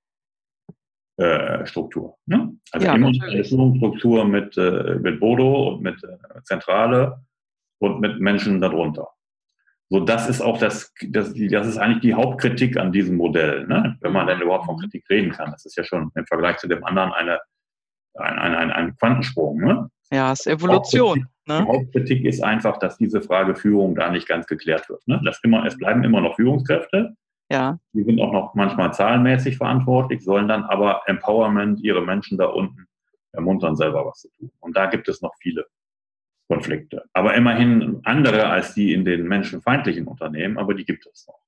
[1.18, 2.56] Äh, ne?
[2.70, 3.34] Also ja, immer natürlich.
[3.34, 7.24] eine Führungsstruktur mit, äh, mit Bodo und mit äh, Zentrale
[7.80, 9.08] und mit Menschen darunter.
[9.92, 13.98] So, das ist auch das, das, das ist eigentlich die Hauptkritik an diesem Modell, ne?
[14.00, 15.50] wenn man denn überhaupt von Kritik reden kann.
[15.50, 17.40] Das ist ja schon im Vergleich zu dem anderen eine,
[18.14, 19.58] ein, ein, ein, ein Quantensprung.
[19.58, 19.90] Ne?
[20.10, 21.18] Ja, es ist Evolution.
[21.18, 21.58] Die Hauptkritik, ne?
[21.60, 25.06] die Hauptkritik ist einfach, dass diese Frage Führung da nicht ganz geklärt wird.
[25.06, 25.20] Ne?
[25.26, 27.14] Das immer, es bleiben immer noch Führungskräfte.
[27.50, 27.78] Ja.
[27.92, 32.86] Die sind auch noch manchmal zahlenmäßig verantwortlich, sollen dann aber Empowerment ihre Menschen da unten
[33.32, 34.50] ermuntern, selber was zu tun.
[34.60, 35.66] Und da gibt es noch viele
[36.48, 37.04] Konflikte.
[37.12, 41.40] Aber immerhin andere als die in den menschenfeindlichen Unternehmen, aber die gibt es noch.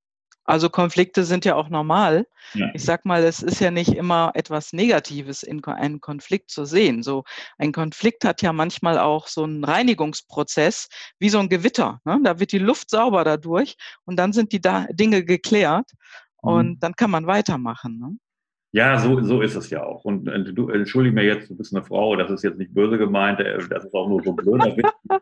[0.46, 2.26] Also Konflikte sind ja auch normal.
[2.52, 2.70] Ja.
[2.74, 7.02] Ich sag mal, es ist ja nicht immer etwas Negatives in einem Konflikt zu sehen.
[7.02, 7.24] So
[7.57, 12.00] ein Konflikt hat ja manchmal auch so einen Reinigungsprozess, wie so ein Gewitter.
[12.04, 12.20] Ne?
[12.22, 15.90] Da wird die Luft sauber dadurch und dann sind die da Dinge geklärt
[16.37, 16.78] und mhm.
[16.78, 17.98] dann kann man weitermachen.
[17.98, 18.18] Ne?
[18.74, 20.04] Ja, so, so ist es ja auch.
[20.04, 22.98] Und äh, du entschuldige mir jetzt, du bist eine Frau, das ist jetzt nicht böse
[22.98, 24.90] gemeint, äh, das ist auch nur so ein blöder Witz.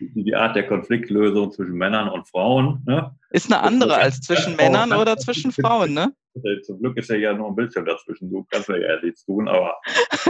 [0.00, 2.82] die Art der Konfliktlösung zwischen Männern und Frauen.
[2.86, 3.16] Ne?
[3.30, 6.12] Ist eine andere als zwischen Männern oder zwischen Frauen, ne?
[6.62, 9.48] Zum Glück ist ja ja nur ein Bildschirm dazwischen, du kannst ja eher nichts tun,
[9.48, 9.74] aber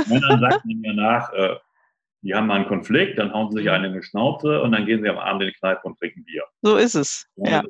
[0.07, 1.57] Männern sagt man ja nach, äh,
[2.22, 3.72] die haben mal einen Konflikt, dann hauen sie sich mhm.
[3.72, 6.24] einen in die Schnauze und dann gehen sie am Abend in die Kneipe und trinken
[6.24, 6.44] Bier.
[6.62, 7.27] So ist es.
[7.35, 7.51] Ja.
[7.51, 7.62] ja.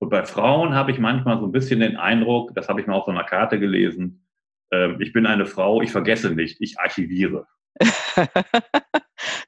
[0.00, 2.94] Und bei Frauen habe ich manchmal so ein bisschen den Eindruck, das habe ich mal
[2.94, 4.24] auf so einer Karte gelesen,
[4.70, 7.46] äh, ich bin eine Frau, ich vergesse nicht, ich archiviere.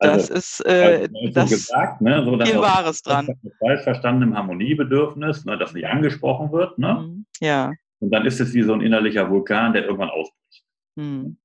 [0.00, 3.28] das also, ist äh, das gesagt, ne, so, viel Wahres dran.
[3.58, 6.78] Falsch verstandenem Harmoniebedürfnis, ne, das nicht angesprochen wird.
[6.78, 6.94] Ne?
[6.94, 7.26] Mhm.
[7.40, 7.72] Ja.
[8.00, 10.64] Und dann ist es wie so ein innerlicher Vulkan, der irgendwann ausbricht.
[10.96, 11.38] Mhm.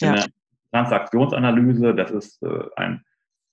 [0.00, 0.24] Ja.
[0.72, 3.04] Transaktionsanalyse, das ist äh, ein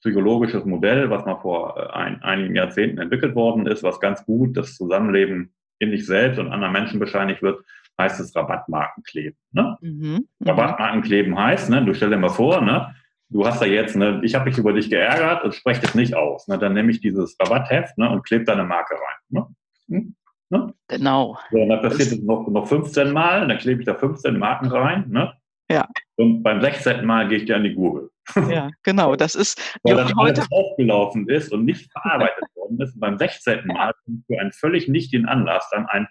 [0.01, 4.55] psychologisches Modell, was mal vor äh, ein, einigen Jahrzehnten entwickelt worden ist, was ganz gut
[4.57, 7.63] das Zusammenleben in sich selbst und anderen Menschen bescheinigt wird,
[7.99, 9.37] heißt es Rabattmarkenkleben.
[9.51, 9.77] Ne?
[9.81, 12.95] Mhm, mhm, Rabattmarkenkleben heißt, ne, du stell dir mal vor, ne,
[13.29, 16.15] du hast da jetzt, ne, ich habe mich über dich geärgert und spreche das nicht
[16.15, 16.47] aus.
[16.47, 19.17] Ne, dann nehme ich dieses Rabattheft ne, und klebe deine Marke rein.
[19.29, 19.47] Ne?
[19.89, 20.15] Hm?
[20.49, 20.73] Ne?
[20.87, 21.37] Genau.
[21.51, 24.67] So, und dann passiert es noch, noch 15 Mal, dann klebe ich da 15 Marken
[24.67, 25.05] rein.
[25.09, 25.33] Ne?
[25.69, 25.87] Ja.
[26.15, 27.05] Und beim 16.
[27.05, 28.09] Mal gehe ich dir an die Gurgel.
[28.35, 29.15] Ja, genau.
[29.15, 32.93] Das ist Weil dann heute aufgelaufen ist und nicht verarbeitet worden ist.
[32.93, 33.65] Und beim 16.
[33.67, 33.93] Mal
[34.27, 36.07] für einen völlig nichtigen Anlass dann ein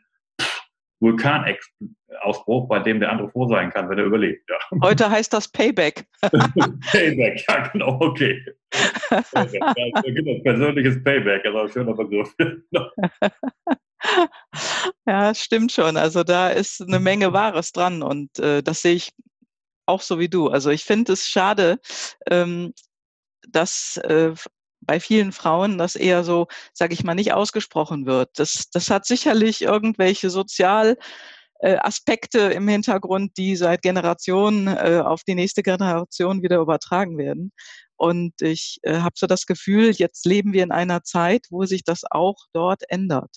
[1.01, 4.49] Vulkanausbruch, bei dem der andere froh sein kann, wenn er überlebt.
[4.49, 4.57] Ja.
[4.83, 6.07] Heute heißt das Payback.
[6.23, 8.43] Payback, ja genau, okay.
[9.11, 12.35] Payback, ja, persönliches Payback, also ein schöner Begriff.
[15.07, 15.99] ja, stimmt schon.
[15.99, 19.13] Also da ist eine Menge Wahres dran und äh, das sehe ich
[19.87, 20.49] auch so wie du.
[20.49, 21.79] Also ich finde es schade,
[22.31, 22.75] ähm,
[23.49, 24.33] dass äh,
[24.81, 28.31] bei vielen Frauen das eher so, sage ich mal, nicht ausgesprochen wird.
[28.39, 30.97] Das, das hat sicherlich irgendwelche Sozial-
[31.61, 37.53] äh, Aspekte im Hintergrund, die seit Generationen äh, auf die nächste Generation wieder übertragen werden.
[37.97, 41.83] Und ich äh, habe so das Gefühl, jetzt leben wir in einer Zeit, wo sich
[41.83, 43.37] das auch dort ändert.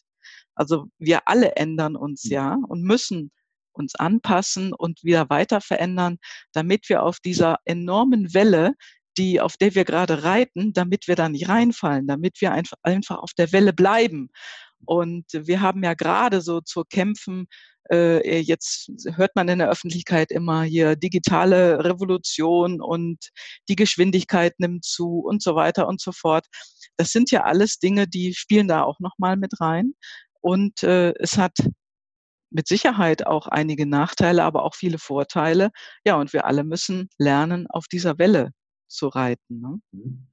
[0.55, 2.31] Also wir alle ändern uns mhm.
[2.31, 3.31] ja und müssen
[3.79, 6.17] uns anpassen und wieder weiter verändern,
[6.53, 8.73] damit wir auf dieser enormen Welle,
[9.17, 13.31] die, auf der wir gerade reiten, damit wir da nicht reinfallen, damit wir einfach, auf
[13.37, 14.29] der Welle bleiben.
[14.85, 17.47] Und wir haben ja gerade so zu kämpfen,
[17.91, 23.17] äh, jetzt hört man in der Öffentlichkeit immer hier digitale Revolution und
[23.67, 26.45] die Geschwindigkeit nimmt zu und so weiter und so fort.
[26.97, 29.93] Das sind ja alles Dinge, die spielen da auch nochmal mit rein.
[30.41, 31.53] Und äh, es hat
[32.51, 35.69] mit Sicherheit auch einige Nachteile, aber auch viele Vorteile.
[36.05, 38.51] Ja, und wir alle müssen lernen, auf dieser Welle
[38.87, 39.61] zu reiten.
[39.61, 39.79] Ne?
[39.91, 40.27] Mhm.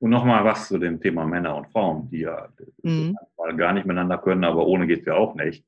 [0.00, 2.48] Und nochmal was zu dem Thema Männer und Frauen, die ja
[2.82, 3.16] mhm.
[3.56, 5.64] gar nicht miteinander können, aber ohne geht es ja auch nicht.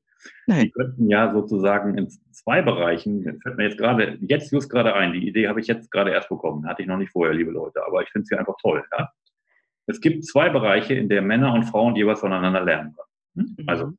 [0.47, 0.63] Nee.
[0.63, 4.93] Die könnten ja sozusagen in zwei Bereichen, das fällt mir jetzt gerade, jetzt just gerade
[4.93, 7.51] ein, die Idee habe ich jetzt gerade erst bekommen, hatte ich noch nicht vorher, liebe
[7.51, 8.83] Leute, aber ich finde es hier einfach toll.
[8.97, 9.09] Ja?
[9.87, 13.47] Es gibt zwei Bereiche, in der Männer und Frauen jeweils voneinander lernen können.
[13.47, 13.55] Hm?
[13.57, 13.69] Mhm.
[13.69, 13.93] Also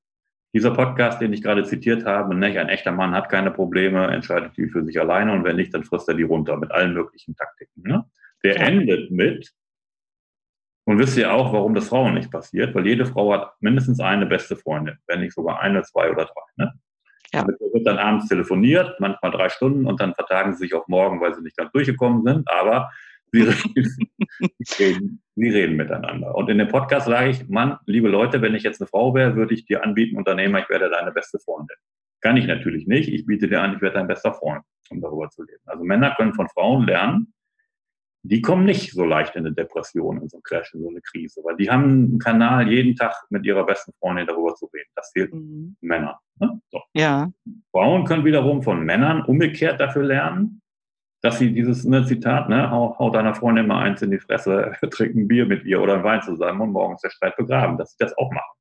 [0.54, 4.56] dieser Podcast, den ich gerade zitiert habe, ne, ein echter Mann hat keine Probleme, entscheidet
[4.56, 7.34] die für sich alleine und wenn nicht, dann frisst er die runter mit allen möglichen
[7.36, 7.82] Taktiken.
[7.82, 8.04] Ne?
[8.42, 8.62] Der ja.
[8.62, 9.52] endet mit,
[10.88, 12.74] und wisst ihr auch, warum das Frauen nicht passiert?
[12.74, 16.64] Weil jede Frau hat mindestens eine beste Freundin, wenn nicht sogar eine, zwei oder drei.
[16.64, 16.72] Ne?
[17.32, 17.40] Ja.
[17.40, 21.20] Damit wird dann abends telefoniert, manchmal drei Stunden und dann vertagen sie sich auf morgen,
[21.20, 22.90] weil sie nicht ganz durchgekommen sind, aber
[23.44, 26.34] sie reden, sie reden miteinander.
[26.34, 29.36] Und in dem Podcast sage ich, Mann, liebe Leute, wenn ich jetzt eine Frau wäre,
[29.36, 31.76] würde ich dir anbieten, Unternehmer, ich werde deine beste Freundin.
[32.20, 33.08] Kann ich natürlich nicht.
[33.08, 35.62] Ich biete dir an, ich werde dein bester Freund, um darüber zu reden.
[35.66, 37.32] Also Männer können von Frauen lernen,
[38.28, 41.00] die kommen nicht so leicht in eine Depression, in so einen Crash, in so eine
[41.00, 44.90] Krise, weil die haben einen Kanal, jeden Tag mit ihrer besten Freundin darüber zu reden.
[44.96, 45.76] Das fehlt mhm.
[45.80, 46.16] Männern.
[46.40, 46.60] Ne?
[46.70, 46.82] So.
[46.94, 47.30] Ja.
[47.70, 50.60] Frauen können wiederum von Männern umgekehrt dafür lernen,
[51.26, 54.76] dass sie dieses ne, Zitat, ne, hau, hau deiner Freundin mal eins in die Fresse,
[54.92, 57.90] trink ein Bier mit ihr oder ein Wein zusammen und morgens der Streit begraben, dass
[57.90, 58.56] sie das auch machen.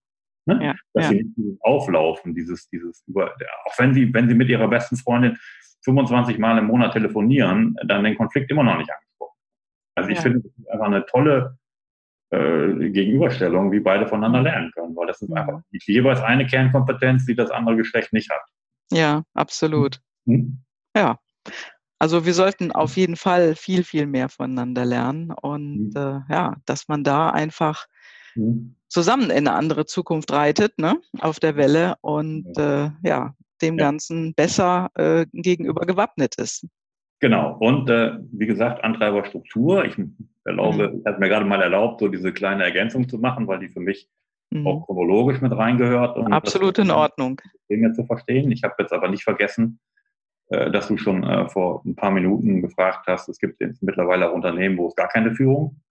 [0.47, 0.65] Ne?
[0.65, 1.09] Ja, dass ja.
[1.09, 4.95] sie nicht dieses Auflaufen, dieses, dieses über, auch wenn sie, wenn sie mit ihrer besten
[4.95, 5.37] Freundin
[5.83, 9.31] 25 Mal im Monat telefonieren, dann den Konflikt immer noch nicht angehen.
[9.93, 10.21] Also ich ja.
[10.23, 11.59] finde, das ist einfach eine tolle
[12.31, 14.45] äh, Gegenüberstellung, wie beide voneinander mhm.
[14.45, 15.35] lernen können, weil das ist ja.
[15.35, 18.41] einfach jeweils eine Kernkompetenz, die das andere Geschlecht nicht hat.
[18.91, 19.99] Ja, absolut.
[20.25, 20.63] Mhm.
[20.97, 21.19] Ja.
[21.99, 25.95] Also wir sollten auf jeden Fall viel, viel mehr voneinander lernen und mhm.
[25.95, 27.87] äh, ja, dass man da einfach
[28.35, 28.75] mhm.
[28.87, 34.33] zusammen in eine andere Zukunft reitet, ne, auf der Welle und äh, ja, dem Ganzen
[34.33, 36.67] besser äh, gegenüber gewappnet ist.
[37.21, 37.57] Genau.
[37.59, 39.85] Und äh, wie gesagt, Antreiberstruktur.
[39.85, 39.95] Ich
[40.43, 40.99] erlaube, mhm.
[40.99, 43.79] ich habe mir gerade mal erlaubt, so diese kleine Ergänzung zu machen, weil die für
[43.79, 44.09] mich
[44.51, 44.67] mhm.
[44.67, 46.17] auch chronologisch mit reingehört.
[46.17, 47.41] Und Absolut in Ordnung.
[47.69, 48.51] Dinge zu verstehen.
[48.51, 49.79] Ich habe jetzt aber nicht vergessen,
[50.49, 54.29] äh, dass du schon äh, vor ein paar Minuten gefragt hast, es gibt jetzt mittlerweile
[54.29, 55.81] auch Unternehmen, wo es gar keine Führung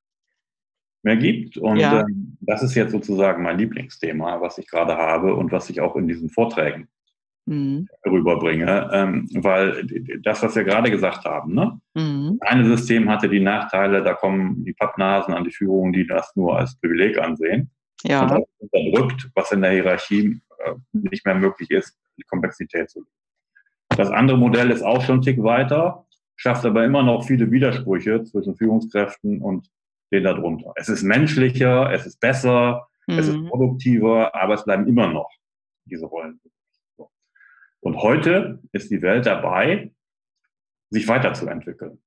[1.02, 1.56] mehr gibt.
[1.56, 2.02] Und ja.
[2.02, 2.04] äh,
[2.40, 6.06] das ist jetzt sozusagen mein Lieblingsthema, was ich gerade habe und was ich auch in
[6.06, 6.88] diesen Vorträgen
[7.46, 7.88] mhm.
[8.06, 9.86] rüberbringe, ähm, weil
[10.22, 11.80] das, was wir gerade gesagt haben, ne?
[11.94, 12.38] Mhm.
[12.40, 16.58] Eine System hatte die Nachteile, da kommen die Pappnasen an die Führung, die das nur
[16.58, 17.70] als Privileg ansehen.
[18.02, 18.22] Ja.
[18.22, 23.00] Und das unterdrückt, was in der Hierarchie äh, nicht mehr möglich ist, die Komplexität zu
[23.00, 23.23] lösen.
[23.96, 28.24] Das andere Modell ist auch schon ein Tick weiter, schafft aber immer noch viele Widersprüche
[28.24, 29.70] zwischen Führungskräften und
[30.12, 30.72] den darunter.
[30.76, 33.18] Es ist menschlicher, es ist besser, mhm.
[33.18, 33.48] es ist mhm.
[33.48, 35.30] produktiver, aber es bleiben immer noch
[35.84, 36.40] diese Rollen.
[37.80, 39.92] Und heute ist die Welt dabei,
[40.90, 41.98] sich weiterzuentwickeln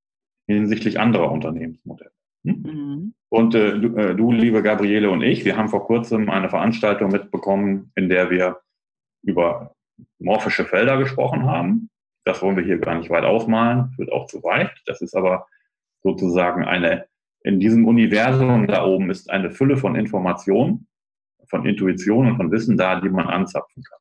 [0.48, 2.12] hinsichtlich anderer Unternehmensmodelle.
[2.46, 2.64] Hm?
[2.64, 3.14] Mhm.
[3.30, 7.12] Und äh, du, äh, du, liebe Gabriele und ich, wir haben vor kurzem eine Veranstaltung
[7.12, 8.62] mitbekommen, in der wir
[9.24, 9.76] über
[10.20, 11.90] morphische Felder gesprochen haben.
[12.26, 14.72] Das wollen wir hier gar nicht weit aufmalen, wird auch zu weit.
[14.86, 15.48] Das ist aber
[16.04, 17.06] sozusagen eine,
[17.44, 20.88] in diesem Universum da oben ist eine Fülle von Informationen,
[21.48, 24.00] von Intuition und von Wissen da, die man anzapfen kann.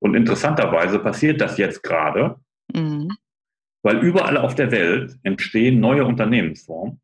[0.00, 2.36] Und interessanterweise passiert das jetzt gerade,
[2.72, 3.10] mhm.
[3.82, 7.00] weil überall auf der Welt entstehen neue Unternehmensformen,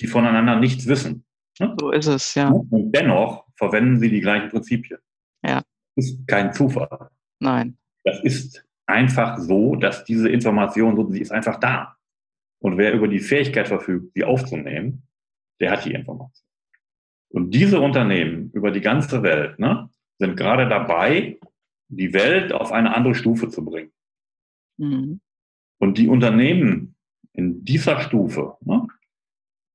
[0.00, 1.24] die voneinander nichts wissen.
[1.58, 1.74] Ne?
[1.78, 2.48] So ist es, ja.
[2.48, 4.98] Und dennoch verwenden sie die gleichen Prinzipien.
[5.44, 5.62] Ja.
[5.96, 7.10] Das ist kein Zufall.
[7.42, 7.76] Nein.
[8.04, 11.96] Das ist einfach so, dass diese Information, sie ist einfach da.
[12.60, 15.02] Und wer über die Fähigkeit verfügt, sie aufzunehmen,
[15.60, 16.46] der hat die Information.
[17.30, 21.38] Und diese Unternehmen über die ganze Welt ne, sind gerade dabei,
[21.88, 23.90] die Welt auf eine andere Stufe zu bringen.
[24.76, 25.20] Mhm.
[25.78, 26.94] Und die Unternehmen
[27.32, 28.86] in dieser Stufe, ne,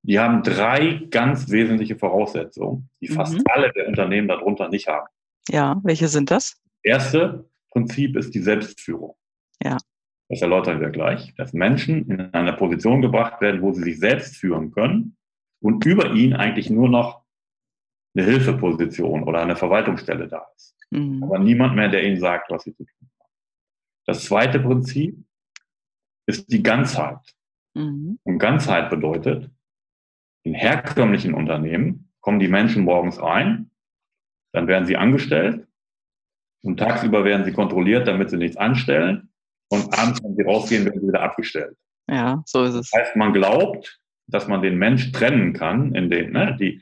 [0.04, 3.44] die haben drei ganz wesentliche Voraussetzungen, die fast mhm.
[3.50, 5.08] alle der Unternehmen darunter nicht haben.
[5.50, 6.62] Ja, welche sind das?
[6.84, 9.16] Erste Prinzip ist die Selbstführung.
[9.62, 9.78] Ja.
[10.30, 14.36] Das erläutern wir gleich, dass Menschen in eine Position gebracht werden, wo sie sich selbst
[14.36, 15.16] führen können
[15.62, 17.24] und über ihn eigentlich nur noch
[18.16, 20.76] eine Hilfeposition oder eine Verwaltungsstelle da ist.
[20.90, 21.24] Mhm.
[21.24, 23.32] Aber niemand mehr, der ihnen sagt, was sie zu tun haben.
[24.08, 25.24] Das zweite Prinzip
[26.26, 27.20] ist die Ganzheit.
[27.76, 28.18] Mhm.
[28.24, 29.52] Und Ganzheit bedeutet,
[30.44, 33.70] in herkömmlichen Unternehmen kommen die Menschen morgens rein,
[34.52, 35.67] Dann werden sie angestellt
[36.64, 39.30] und tagsüber werden sie kontrolliert, damit sie nichts anstellen.
[39.70, 41.76] Und abends, wenn sie rausgehen, werden sie wieder abgestellt.
[42.10, 42.90] Ja, so ist es.
[42.90, 46.82] Das heißt, man glaubt, dass man den Mensch trennen kann in den, ne, die,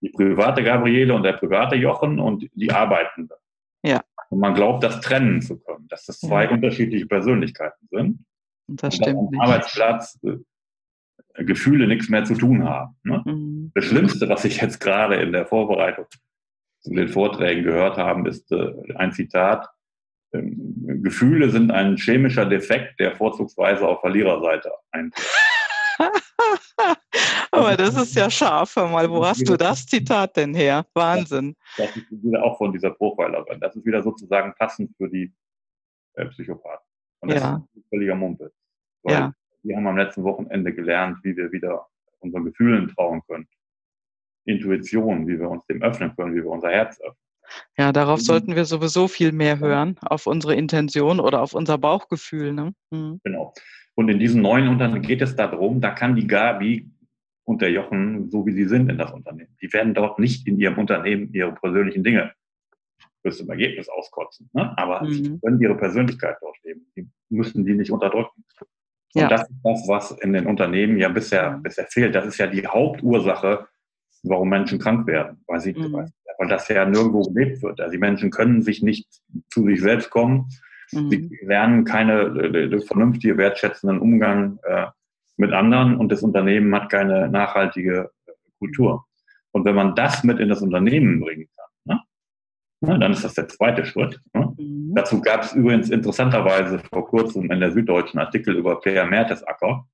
[0.00, 3.36] die private Gabriele und der private Jochen und die Arbeitende.
[3.82, 4.02] Ja.
[4.30, 6.50] Und man glaubt, das trennen zu können, dass das zwei ja.
[6.50, 8.24] unterschiedliche Persönlichkeiten sind.
[8.68, 9.18] Und das und stimmt.
[9.18, 9.40] Am nicht.
[9.40, 12.96] Arbeitsplatz äh, Gefühle nichts mehr zu tun haben.
[13.02, 13.22] Ne?
[13.24, 13.72] Mhm.
[13.74, 16.06] Das Schlimmste, was ich jetzt gerade in der Vorbereitung
[16.86, 19.68] zu den Vorträgen gehört habe, ist äh, ein Zitat.
[20.32, 25.26] Ähm, Gefühle sind ein chemischer Defekt, der vorzugsweise auf Verliererseite eintritt.
[27.50, 28.76] Aber das ist ja scharf.
[28.76, 30.86] Mal, wo hast du das Zitat denn her?
[30.94, 31.56] Wahnsinn.
[31.76, 33.58] Das ist wieder auch von dieser Profilerin.
[33.58, 35.34] Das ist wieder sozusagen passend für die
[36.14, 36.86] äh, Psychopathen.
[37.20, 37.66] Und das ja.
[37.74, 38.52] ist völliger Mumpel.
[39.02, 39.32] Weil ja.
[39.64, 41.88] wir haben am letzten Wochenende gelernt, wie wir wieder
[42.20, 43.48] unseren Gefühlen trauen können.
[44.46, 47.16] Intuition, wie wir uns dem öffnen können, wie wir unser Herz öffnen.
[47.76, 48.24] Ja, darauf mhm.
[48.24, 52.52] sollten wir sowieso viel mehr hören, auf unsere Intention oder auf unser Bauchgefühl.
[52.52, 52.72] Ne?
[52.90, 53.20] Mhm.
[53.24, 53.52] Genau.
[53.94, 56.90] Und in diesen neuen Unternehmen geht es darum, da kann die Gabi
[57.44, 60.58] und der Jochen, so wie sie sind in das Unternehmen, die werden dort nicht in
[60.58, 62.32] ihrem Unternehmen ihre persönlichen Dinge
[63.22, 64.50] bis zum Ergebnis auskotzen.
[64.52, 64.76] Ne?
[64.76, 65.12] Aber mhm.
[65.12, 66.86] sie können ihre Persönlichkeit dort leben.
[66.96, 68.44] Die müssen die nicht unterdrücken.
[69.14, 69.28] Und ja.
[69.28, 71.62] das ist das, was in den Unternehmen ja bisher, mhm.
[71.62, 72.14] bisher fehlt.
[72.14, 73.66] Das ist ja die Hauptursache,
[74.28, 75.92] warum Menschen krank werden, weil, sie, mhm.
[75.92, 77.80] weil das ja nirgendwo gelebt wird.
[77.80, 79.06] Also die Menschen können sich nicht
[79.50, 80.48] zu sich selbst kommen
[80.92, 81.10] Mhm.
[81.10, 84.86] Sie lernen keine äh, vernünftige, wertschätzenden Umgang äh,
[85.36, 89.06] mit anderen und das Unternehmen hat keine nachhaltige äh, Kultur.
[89.52, 91.96] Und wenn man das mit in das Unternehmen bringen kann,
[92.80, 94.20] ne, ne, dann ist das der zweite Schritt.
[94.32, 94.54] Ne?
[94.56, 94.94] Mhm.
[94.94, 99.86] Dazu gab es übrigens interessanterweise vor kurzem in der Süddeutschen Artikel über Pierre Mertesacker,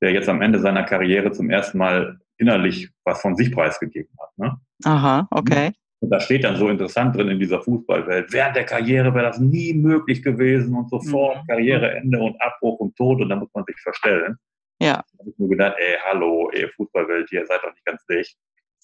[0.00, 4.38] der jetzt am Ende seiner Karriere zum ersten Mal innerlich was von sich preisgegeben hat.
[4.38, 4.60] Ne?
[4.84, 5.72] Aha, okay.
[6.00, 8.32] Und da steht dann so interessant drin in dieser Fußballwelt.
[8.32, 11.46] Während der Karriere wäre das nie möglich gewesen und sofort mhm.
[11.48, 14.36] Karriereende und Abbruch und Tod und da muss man sich verstellen.
[14.80, 15.02] Ja.
[15.12, 18.36] Da habe ich mir gedacht, ey, hallo, ey, Fußballwelt, ihr seid doch nicht ganz dicht.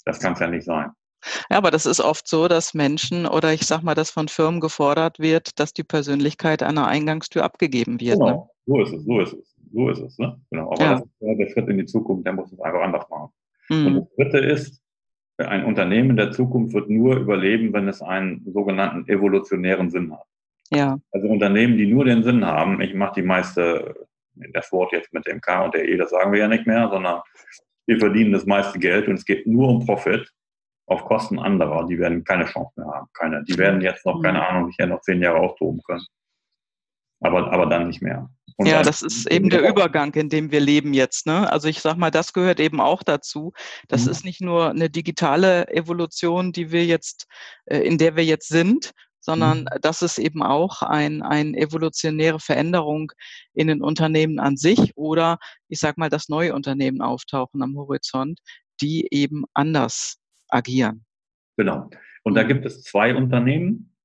[0.05, 0.91] Das kann es ja nicht sein.
[1.51, 4.61] Ja, aber das ist oft so, dass Menschen oder ich sag mal, dass von Firmen
[4.61, 8.19] gefordert wird, dass die Persönlichkeit an der Eingangstür abgegeben wird.
[8.19, 8.75] Genau, ne?
[8.75, 10.19] so ist es, so ist es, so ist es.
[10.19, 10.39] Ne?
[10.51, 10.73] Genau.
[10.73, 10.95] Aber ja.
[10.95, 13.33] das ist der Schritt in die Zukunft, der muss es einfach anders machen.
[13.69, 13.87] Mhm.
[13.87, 14.83] Und das Dritte ist,
[15.39, 20.27] ein Unternehmen der Zukunft wird nur überleben, wenn es einen sogenannten evolutionären Sinn hat.
[20.71, 20.99] Ja.
[21.11, 23.95] Also Unternehmen, die nur den Sinn haben, ich mache die meiste,
[24.53, 26.89] das Wort jetzt mit dem K und der E, das sagen wir ja nicht mehr,
[26.89, 27.21] sondern
[27.87, 30.31] wir verdienen das meiste Geld und es geht nur um Profit
[30.87, 31.87] auf Kosten anderer.
[31.87, 33.09] Die werden keine Chance mehr haben.
[33.12, 33.45] Keine.
[33.45, 34.45] Die werden jetzt noch, keine mhm.
[34.45, 36.05] Ahnung, sich ja noch zehn Jahre austoben können.
[37.21, 38.29] Aber, aber dann nicht mehr.
[38.57, 41.27] Und ja, das ist eben der Übergang, in dem wir leben jetzt.
[41.27, 41.51] Ne?
[41.51, 43.53] Also ich sage mal, das gehört eben auch dazu.
[43.89, 44.11] Das mhm.
[44.11, 47.27] ist nicht nur eine digitale Evolution, die wir jetzt,
[47.67, 49.81] äh, in der wir jetzt sind, sondern mhm.
[49.81, 53.11] das ist eben auch ein, eine evolutionäre Veränderung
[53.55, 55.39] in den Unternehmen an sich oder
[55.69, 58.39] ich sage mal, dass neue Unternehmen auftauchen am Horizont,
[58.81, 61.05] die eben anders agieren.
[61.57, 61.89] Genau.
[62.23, 62.49] Und da mhm.
[62.49, 63.97] gibt es zwei Unternehmen,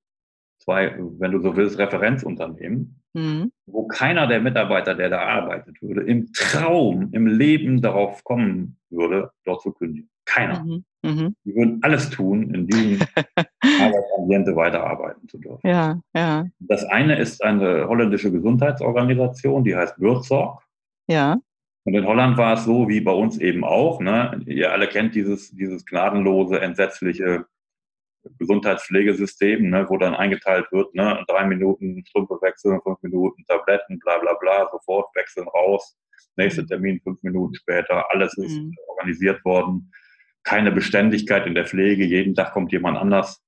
[0.58, 3.52] zwei, wenn du so willst, Referenzunternehmen, mhm.
[3.66, 9.30] wo keiner der Mitarbeiter, der da arbeitet würde, im Traum, im Leben darauf kommen würde,
[9.44, 10.08] dort zu kündigen.
[10.24, 10.62] Keiner.
[10.62, 10.84] Mhm.
[11.02, 11.34] Mhm.
[11.44, 13.00] Die würden alles tun, in diesem
[13.80, 15.66] Arbeitsambiente weiterarbeiten zu dürfen.
[15.66, 16.46] Ja, ja.
[16.60, 20.62] Das eine ist eine holländische Gesundheitsorganisation, die heißt Würzorg.
[21.08, 21.38] Ja.
[21.84, 24.00] Und in Holland war es so, wie bei uns eben auch.
[24.00, 24.42] Ne?
[24.46, 27.46] Ihr alle kennt dieses, dieses gnadenlose, entsetzliche
[28.38, 34.18] Gesundheitspflegesystem, ne, wo dann eingeteilt wird, ne, drei Minuten Strümpfe wechseln, fünf Minuten Tabletten, bla
[34.18, 35.96] bla bla, sofort wechseln raus,
[36.36, 38.74] nächster Termin fünf Minuten später, alles ist mhm.
[38.88, 39.90] organisiert worden,
[40.42, 43.42] keine Beständigkeit in der Pflege, jeden Tag kommt jemand anders,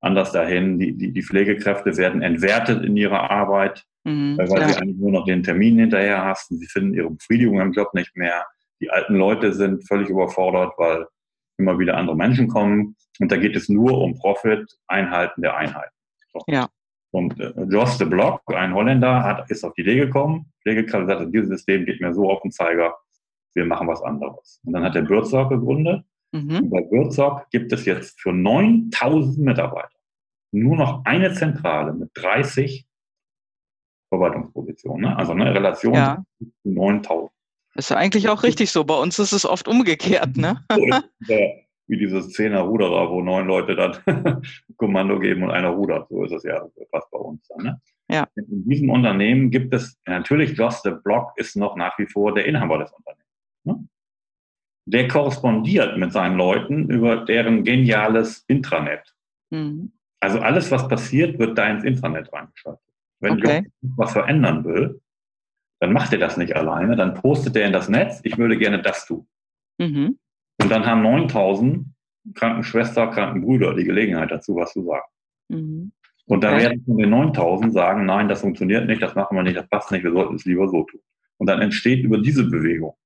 [0.00, 4.68] anders dahin, die, die, die Pflegekräfte werden entwertet in ihrer Arbeit, mhm, weil ja.
[4.68, 8.16] sie eigentlich nur noch den Termin hinterher hasten, sie finden ihre Befriedigung im Job nicht
[8.16, 8.46] mehr,
[8.80, 11.06] die alten Leute sind völlig überfordert, weil
[11.58, 12.96] immer wieder andere Menschen kommen.
[13.20, 15.94] Und da geht es nur um Profit, Einhalten der Einheiten.
[16.32, 16.42] So.
[16.46, 16.68] Ja.
[17.10, 20.52] Und äh, Joss de Block, ein Holländer, hat, ist auf die Idee gekommen.
[20.62, 22.94] Pflegekraft sagte, dieses System geht mir so auf den Zeiger,
[23.54, 24.60] wir machen was anderes.
[24.64, 26.04] Und dann hat er Bürzog gegründet.
[26.32, 26.56] Mhm.
[26.56, 29.96] Und bei Bürzog gibt es jetzt für 9000 Mitarbeiter
[30.52, 32.86] nur noch eine Zentrale mit 30
[34.08, 35.02] Verwaltungspositionen.
[35.02, 35.16] Ne?
[35.16, 36.24] Also eine Relation ja.
[36.38, 37.30] zu 9000.
[37.74, 38.84] Ist ja eigentlich auch richtig so.
[38.84, 40.64] Bei uns ist es oft umgekehrt, ne?
[41.88, 44.42] Wie dieses Zehner-Ruderer, wo neun Leute dann
[44.76, 46.08] Kommando geben und einer rudert.
[46.08, 47.80] So ist es ja fast bei uns dann, ne?
[48.08, 48.28] Ja.
[48.36, 52.44] In diesem Unternehmen gibt es, natürlich, Joss de Block ist noch nach wie vor der
[52.44, 53.26] Inhaber des Unternehmens.
[53.64, 53.88] Ne?
[54.86, 59.14] Der korrespondiert mit seinen Leuten über deren geniales Intranet.
[59.50, 59.92] Mhm.
[60.20, 62.82] Also alles, was passiert, wird da ins Intranet reingeschaltet.
[63.20, 63.56] Wenn okay.
[63.56, 65.00] Jochen was verändern will,
[65.80, 68.80] dann macht er das nicht alleine, dann postet er in das Netz, ich würde gerne
[68.80, 69.26] das tun.
[69.78, 70.18] Mhm.
[70.60, 71.86] Und dann haben 9000
[72.34, 75.06] Krankenschwester, Krankenbrüder die Gelegenheit dazu, was zu sagen.
[75.48, 75.92] Mhm.
[76.26, 79.56] Und da werden von den 9000 sagen, nein, das funktioniert nicht, das machen wir nicht,
[79.56, 81.00] das passt nicht, wir sollten es lieber so tun.
[81.38, 82.96] Und dann entsteht über diese Bewegung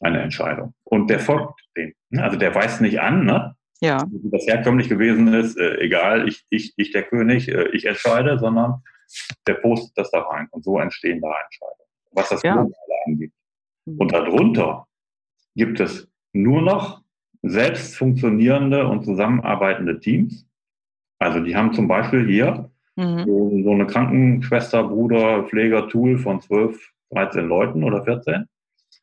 [0.00, 0.74] eine Entscheidung.
[0.84, 1.94] Und der folgt dem.
[2.16, 3.56] Also der weist nicht an, ne?
[3.80, 4.06] Ja.
[4.08, 8.38] Wie das herkömmlich gewesen ist, äh, egal, ich, ich, ich der König, äh, ich entscheide,
[8.38, 8.82] sondern
[9.46, 10.46] der postet das da rein.
[10.50, 12.66] Und so entstehen da Entscheidungen, was das ja.
[13.06, 13.32] angeht.
[13.84, 13.98] Mhm.
[13.98, 14.86] Und darunter
[15.56, 17.02] gibt es nur noch
[17.42, 20.46] selbst funktionierende und zusammenarbeitende Teams.
[21.18, 23.24] Also die haben zum Beispiel hier mhm.
[23.24, 28.46] so, so, eine Krankenschwester, Bruder, Pfleger, Tool von 12, 13 Leuten oder 14.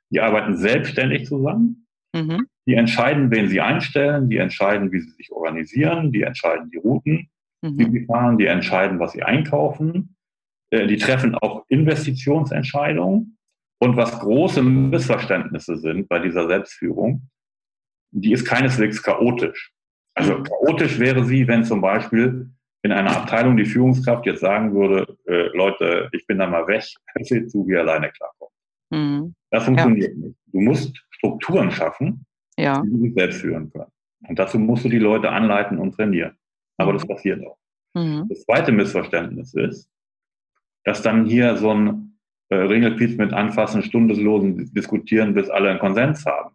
[0.09, 1.87] Die arbeiten selbstständig zusammen.
[2.13, 2.47] Mhm.
[2.67, 7.29] Die entscheiden, wen sie einstellen, die entscheiden, wie sie sich organisieren, die entscheiden die Routen,
[7.61, 7.77] mhm.
[7.77, 10.15] die sie fahren, die entscheiden, was sie einkaufen.
[10.71, 13.37] Äh, die treffen auch Investitionsentscheidungen.
[13.83, 17.27] Und was große Missverständnisse sind bei dieser Selbstführung,
[18.11, 19.73] die ist keineswegs chaotisch.
[20.13, 22.51] Also chaotisch wäre sie, wenn zum Beispiel
[22.83, 26.83] in einer Abteilung die Führungskraft jetzt sagen würde, äh, Leute, ich bin da mal weg,
[27.21, 28.51] seht zu, wie ihr alleine klarkommt.
[28.91, 29.33] Mhm.
[29.49, 30.27] Das funktioniert ja.
[30.27, 30.37] nicht.
[30.53, 32.25] Du musst Strukturen schaffen,
[32.57, 32.83] ja.
[32.85, 33.91] die sich selbst führen können.
[34.27, 36.37] Und dazu musst du die Leute anleiten und trainieren.
[36.77, 37.07] Aber das mhm.
[37.07, 37.57] passiert auch.
[37.95, 38.27] Mhm.
[38.29, 39.89] Das zweite Missverständnis ist,
[40.83, 42.10] dass dann hier so ein
[42.51, 46.53] äh, Ringelpiez mit Anfassen, Stundeslosen diskutieren, bis alle einen Konsens haben,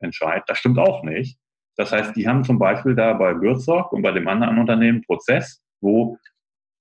[0.00, 0.44] entscheidet.
[0.46, 1.38] Das stimmt auch nicht.
[1.76, 5.04] Das heißt, die haben zum Beispiel da bei Bürzog und bei dem anderen Unternehmen einen
[5.04, 6.18] Prozess, wo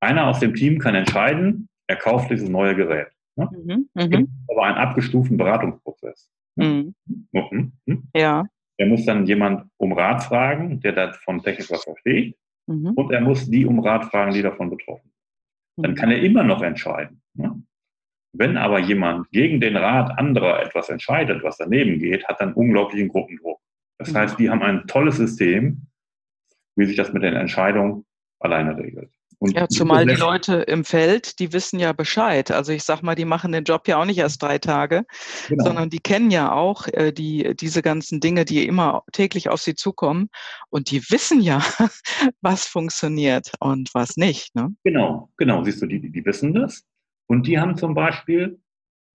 [0.01, 3.07] einer aus dem Team kann entscheiden, er kauft dieses neue Gerät.
[3.37, 3.49] Ne?
[3.51, 4.27] Mhm, mhm.
[4.49, 6.29] aber einen abgestuften Beratungsprozess.
[6.57, 6.93] Ne?
[7.05, 7.25] Mhm.
[7.31, 7.71] Mhm.
[7.85, 8.03] mhm.
[8.13, 8.45] Ja.
[8.77, 12.35] Er muss dann jemand um Rat fragen, der davon technisch was versteht.
[12.67, 12.91] Mhm.
[12.95, 15.85] Und er muss die um Rat fragen, die davon betroffen sind.
[15.85, 15.95] Dann mhm.
[15.95, 17.21] kann er immer noch entscheiden.
[17.33, 17.63] Ne?
[18.33, 23.09] Wenn aber jemand gegen den Rat anderer etwas entscheidet, was daneben geht, hat dann unglaublichen
[23.09, 23.59] Gruppendruck.
[23.97, 25.87] Das heißt, die haben ein tolles System,
[26.75, 28.05] wie sich das mit den Entscheidungen
[28.39, 29.11] alleine regelt.
[29.41, 32.51] Und ja, zumal die Leute im Feld, die wissen ja Bescheid.
[32.51, 35.03] Also ich sag mal, die machen den Job ja auch nicht erst drei Tage,
[35.49, 35.63] genau.
[35.63, 39.73] sondern die kennen ja auch äh, die, diese ganzen Dinge, die immer täglich auf sie
[39.73, 40.29] zukommen.
[40.69, 41.59] Und die wissen ja,
[42.41, 44.53] was funktioniert und was nicht.
[44.53, 44.75] Ne?
[44.83, 45.63] Genau, genau.
[45.63, 46.83] Siehst du, die, die wissen das.
[47.27, 48.59] Und die haben zum Beispiel,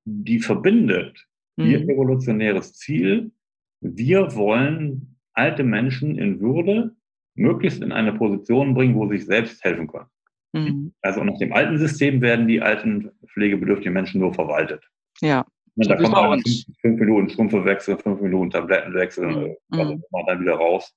[0.05, 1.27] die verbindet
[1.57, 1.67] mhm.
[1.67, 3.33] ihr evolutionäres Ziel.
[3.81, 6.95] Wir wollen alte Menschen in Würde
[7.35, 10.09] möglichst in eine Position bringen, wo sie sich selbst helfen können.
[10.53, 10.93] Mhm.
[11.03, 14.83] Also nach dem alten System werden die alten pflegebedürftigen Menschen nur verwaltet.
[15.21, 15.45] Ja.
[15.77, 19.79] Und da kommt man fünf, fünf, Minuten Strümpfe wechseln, fünf Minuten Tabletten wechseln, mhm.
[19.79, 20.95] also man dann wieder raus.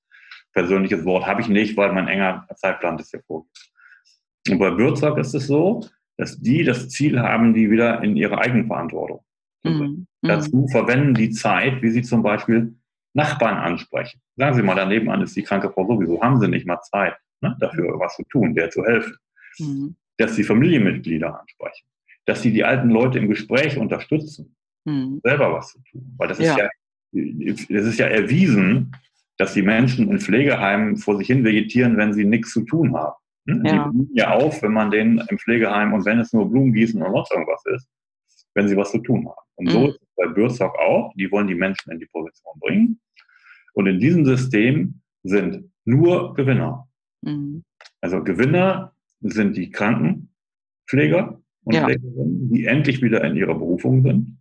[0.53, 3.71] Persönliches Wort habe ich nicht, weil mein enger Zeitplan das hier vorgibt.
[4.49, 5.85] Und bei Bürzog ist es so,
[6.19, 9.21] dass die das Ziel haben, die wieder in ihre Eigenverantwortung.
[9.63, 10.05] Mhm.
[10.21, 12.75] Dazu verwenden die Zeit, wie sie zum Beispiel
[13.13, 14.21] Nachbarn ansprechen.
[14.35, 16.21] Sagen Sie mal, daneben an ist die kranke Frau sowieso.
[16.21, 19.17] Haben Sie nicht mal Zeit, ne, dafür was zu tun, der zu helfen?
[19.59, 19.95] mhm.
[20.17, 21.87] dass sie Familienmitglieder ansprechen,
[22.25, 24.55] dass sie die alten Leute im Gespräch unterstützen,
[24.85, 25.21] mhm.
[25.23, 26.13] selber was zu tun.
[26.17, 26.57] Weil das ist ja.
[26.57, 28.95] ja, das ist ja erwiesen,
[29.37, 33.15] dass die Menschen in Pflegeheimen vor sich hin vegetieren, wenn sie nichts zu tun haben.
[33.55, 33.65] Hm?
[33.65, 33.71] Ja.
[33.71, 37.01] Die blühen ja auf, wenn man denen im Pflegeheim und wenn es nur Blumen gießen
[37.01, 37.87] oder noch irgendwas ist,
[38.53, 39.47] wenn sie was zu tun haben.
[39.55, 39.71] Und mhm.
[39.71, 41.13] so ist es bei Bürzog auch.
[41.15, 42.99] Die wollen die Menschen in die Position bringen.
[43.73, 46.87] Und in diesem System sind nur Gewinner.
[47.21, 47.63] Mhm.
[48.01, 51.85] Also Gewinner sind die Krankenpfleger und ja.
[51.85, 54.37] Pflegerinnen, die endlich wieder in ihrer Berufung sind.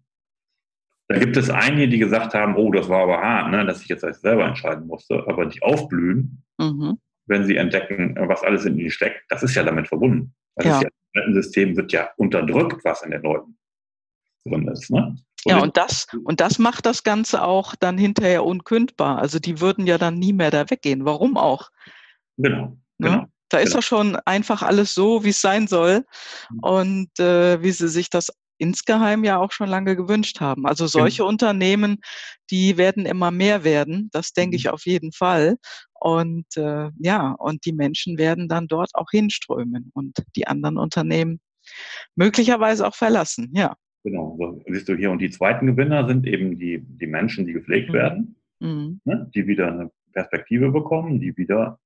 [1.08, 3.88] Da gibt es einige, die gesagt haben, oh, das war aber hart, ne, dass ich
[3.88, 6.98] jetzt selber entscheiden musste, aber die aufblühen, mhm.
[7.28, 9.22] Wenn sie entdecken, was alles in ihnen steckt.
[9.28, 10.34] Das ist ja damit verbunden.
[10.56, 11.32] Das ja.
[11.32, 13.56] System wird ja unterdrückt, was in den Leuten
[14.44, 14.90] drin ist.
[14.90, 15.16] Ne?
[15.44, 19.18] Und ja, und das, und das macht das Ganze auch dann hinterher unkündbar.
[19.18, 21.04] Also die würden ja dann nie mehr da weggehen.
[21.04, 21.70] Warum auch?
[22.36, 22.76] Genau.
[22.98, 23.10] Ne?
[23.10, 23.24] genau.
[23.50, 26.04] Da ist doch schon einfach alles so, wie es sein soll
[26.50, 26.58] mhm.
[26.60, 30.66] und äh, wie sie sich das insgeheim ja auch schon lange gewünscht haben.
[30.66, 31.28] Also solche ja.
[31.28, 32.00] Unternehmen,
[32.50, 34.70] die werden immer mehr werden, das denke ich mhm.
[34.72, 35.56] auf jeden Fall.
[36.00, 41.40] Und äh, ja, und die Menschen werden dann dort auch hinströmen und die anderen Unternehmen
[42.14, 43.76] möglicherweise auch verlassen, ja.
[44.04, 45.10] Genau, so siehst du hier.
[45.10, 47.94] Und die zweiten Gewinner sind eben die, die Menschen, die gepflegt mhm.
[47.94, 49.00] werden, mhm.
[49.04, 51.78] Ne, die wieder eine Perspektive bekommen, die wieder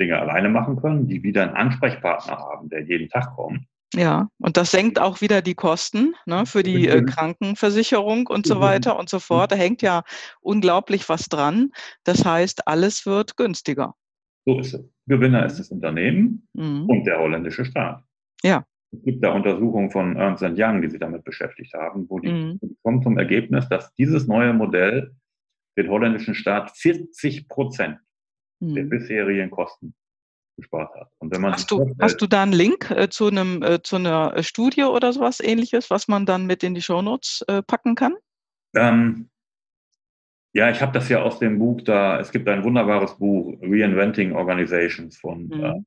[0.00, 3.64] Dinge alleine machen können, die wieder einen Ansprechpartner haben, der jeden Tag kommt.
[3.94, 8.60] Ja, und das senkt auch wieder die Kosten ne, für die äh, Krankenversicherung und so
[8.60, 9.52] weiter und so fort.
[9.52, 10.02] Da hängt ja
[10.40, 11.70] unglaublich was dran.
[12.04, 13.94] Das heißt, alles wird günstiger.
[14.44, 14.84] So ist es.
[15.06, 16.84] Gewinner ist das Unternehmen mhm.
[16.86, 18.04] und der holländische Staat.
[18.42, 18.66] Ja.
[18.90, 22.58] Es gibt da Untersuchungen von Ernst Young, die sich damit beschäftigt haben, wo die, mhm.
[22.62, 25.14] die kommen zum Ergebnis, dass dieses neue Modell
[25.78, 27.98] den holländischen Staat 40 Prozent
[28.60, 28.74] mhm.
[28.74, 29.94] der bisherigen Kosten
[30.58, 31.08] gespart hat.
[31.18, 33.96] Und wenn man hast, du, hast du da einen Link äh, zu, einem, äh, zu
[33.96, 37.94] einer äh, Studie oder sowas ähnliches, was man dann mit in die Shownotes äh, packen
[37.94, 38.16] kann?
[38.76, 39.30] Ähm,
[40.52, 44.34] ja, ich habe das ja aus dem Buch da, es gibt ein wunderbares Buch, Reinventing
[44.34, 45.84] Organizations von, mhm.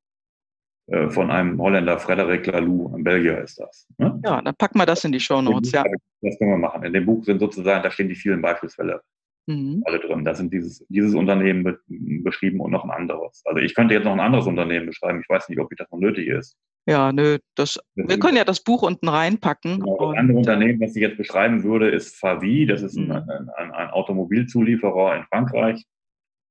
[0.87, 3.87] äh, äh von einem Holländer, Frederic Laloux, in Belgier ist das.
[3.97, 4.19] Ne?
[4.25, 5.83] Ja, dann packen wir das in die Show Notes, ja.
[6.21, 6.83] Das können wir machen.
[6.83, 9.01] In dem Buch sind sozusagen, da stehen die vielen Beispielsfälle
[9.47, 9.83] mhm.
[9.85, 10.25] alle drin.
[10.25, 11.79] Da sind dieses, dieses Unternehmen be
[12.23, 13.41] beschrieben und noch ein anderes.
[13.45, 15.21] Also ich könnte jetzt noch ein anderes Unternehmen beschreiben.
[15.21, 16.57] Ich weiß nicht, ob das noch nötig ist.
[16.87, 19.81] Ja, nö, das, wir können ja das Buch unten reinpacken.
[19.81, 22.65] Genau, das andere Unternehmen, was ich jetzt beschreiben würde, ist Favi.
[22.65, 23.11] Das ist mhm.
[23.11, 25.83] ein, ein, ein, Automobilzulieferer in Frankreich.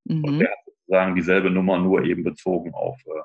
[0.04, 0.24] Mhm.
[0.24, 3.20] Und der hat sozusagen dieselbe Nummer, nur eben bezogen auf äh,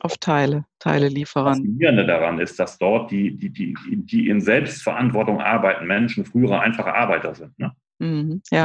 [0.00, 1.62] auf Teile, Teile Lieferanten.
[1.62, 6.60] Das Faszinierende daran ist, dass dort die, die, die, die in Selbstverantwortung arbeiten Menschen frühere
[6.60, 7.58] einfache Arbeiter sind.
[7.58, 7.72] Ne?
[7.98, 8.64] Mhm, ja.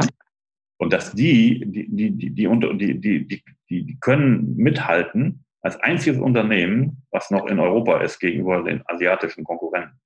[0.78, 7.02] Und dass die, die, die, die, die, die, die, die können mithalten als einziges Unternehmen,
[7.10, 9.98] was noch in Europa ist gegenüber den asiatischen Konkurrenten.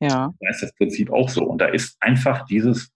[0.00, 0.32] Ja.
[0.40, 1.44] Da ist das Prinzip auch so.
[1.44, 2.90] Und da ist einfach dieses,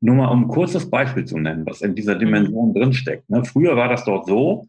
[0.00, 2.74] nur mal um ein kurzes Beispiel zu nennen, was in dieser Dimension mhm.
[2.74, 3.30] drinsteckt.
[3.30, 3.44] Ne?
[3.44, 4.66] Früher war das dort so,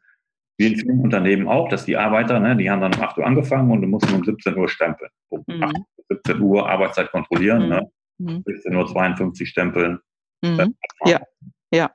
[0.57, 3.25] wie in vielen Unternehmen auch, dass die Arbeiter, ne, die haben dann um 8 Uhr
[3.25, 5.11] angefangen und du musst um 17 Uhr stempeln.
[5.29, 5.63] Um mhm.
[5.63, 5.75] 8,
[6.09, 7.63] 17 Uhr Arbeitszeit kontrollieren.
[7.63, 7.69] Mhm.
[7.69, 7.91] Ne?
[8.17, 8.43] Mhm.
[8.45, 9.99] 16.52 stempeln.
[10.41, 10.75] Mhm.
[11.05, 11.21] Ja,
[11.71, 11.91] ja.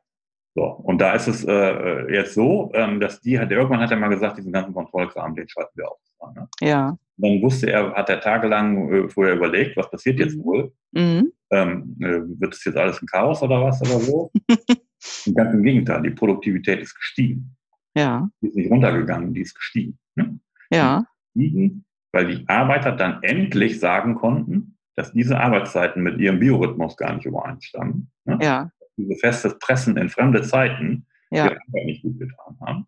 [0.55, 3.97] So, und da ist es äh, jetzt so, ähm, dass die hat, irgendwann hat er
[3.97, 6.01] mal gesagt, diesen ganzen Kontrollkram, den schalten wir auf.
[6.35, 6.49] Ne?
[6.61, 6.99] Ja.
[7.17, 10.45] Dann wusste er, hat er tagelang äh, vorher überlegt, was passiert jetzt mhm.
[10.45, 10.73] wohl?
[10.93, 11.33] Mhm.
[11.51, 14.31] Ähm, äh, wird es jetzt alles ein Chaos oder was oder so?
[15.27, 17.57] und ganz im Gegenteil, die Produktivität ist gestiegen.
[17.95, 18.29] Ja.
[18.41, 19.99] Die ist nicht runtergegangen, die ist gestiegen.
[20.15, 20.39] Ne?
[20.71, 21.05] Ja.
[21.35, 27.15] Gestiegen, weil die Arbeiter dann endlich sagen konnten, dass diese Arbeitszeiten mit ihrem Biorhythmus gar
[27.15, 28.11] nicht übereinstammen.
[28.25, 28.39] Ne?
[28.43, 28.71] Ja.
[28.97, 31.49] Diese festes Pressen in fremde Zeiten ja.
[31.49, 32.87] die Arbeit nicht gut getan haben.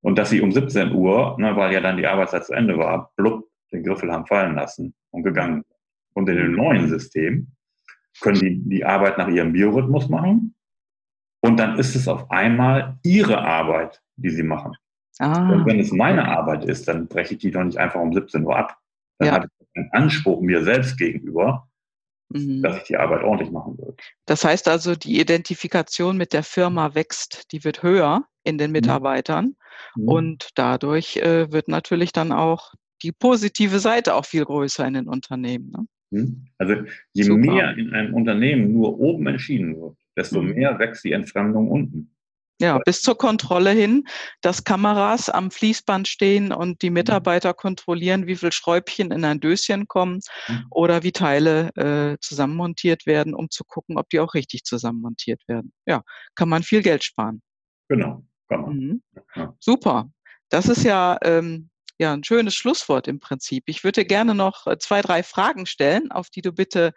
[0.00, 3.12] Und dass sie um 17 Uhr, ne, weil ja dann die Arbeitszeit zu Ende war,
[3.16, 5.64] blub, den Griffel haben fallen lassen und gegangen.
[6.14, 7.48] Und in dem neuen System
[8.20, 10.54] können die die Arbeit nach ihrem Biorhythmus machen.
[11.40, 14.72] Und dann ist es auf einmal ihre Arbeit, die sie machen.
[15.18, 15.50] Ah.
[15.52, 18.44] Und wenn es meine Arbeit ist, dann breche ich die doch nicht einfach um 17
[18.44, 18.76] Uhr ab.
[19.18, 19.34] Dann ja.
[19.34, 21.68] habe ich einen Anspruch mir selbst gegenüber,
[22.30, 22.62] mhm.
[22.62, 23.94] dass ich die Arbeit ordentlich machen will.
[24.26, 28.74] Das heißt also, die Identifikation mit der Firma wächst, die wird höher in den mhm.
[28.74, 29.56] Mitarbeitern
[29.96, 30.08] mhm.
[30.08, 32.72] und dadurch äh, wird natürlich dann auch
[33.02, 35.70] die positive Seite auch viel größer in den Unternehmen.
[35.70, 35.86] Ne?
[36.10, 36.46] Mhm.
[36.58, 36.74] Also
[37.12, 37.38] je Super.
[37.38, 40.54] mehr in einem Unternehmen nur oben entschieden wird, desto mhm.
[40.54, 42.14] mehr wächst die Entfremdung unten.
[42.60, 44.04] Ja, bis zur Kontrolle hin,
[44.40, 46.94] dass Kameras am Fließband stehen und die mhm.
[46.94, 50.66] Mitarbeiter kontrollieren, wie viel Schräubchen in ein Döschen kommen mhm.
[50.70, 55.72] oder wie Teile äh, zusammenmontiert werden, um zu gucken, ob die auch richtig zusammenmontiert werden.
[55.86, 56.02] Ja,
[56.34, 57.42] kann man viel Geld sparen.
[57.88, 58.76] Genau, kann man.
[58.76, 59.02] Mhm.
[59.36, 59.54] Ja.
[59.60, 60.10] Super.
[60.48, 63.64] Das ist ja, ähm, ja ein schönes Schlusswort im Prinzip.
[63.66, 66.92] Ich würde gerne noch äh, zwei, drei Fragen stellen, auf die du bitte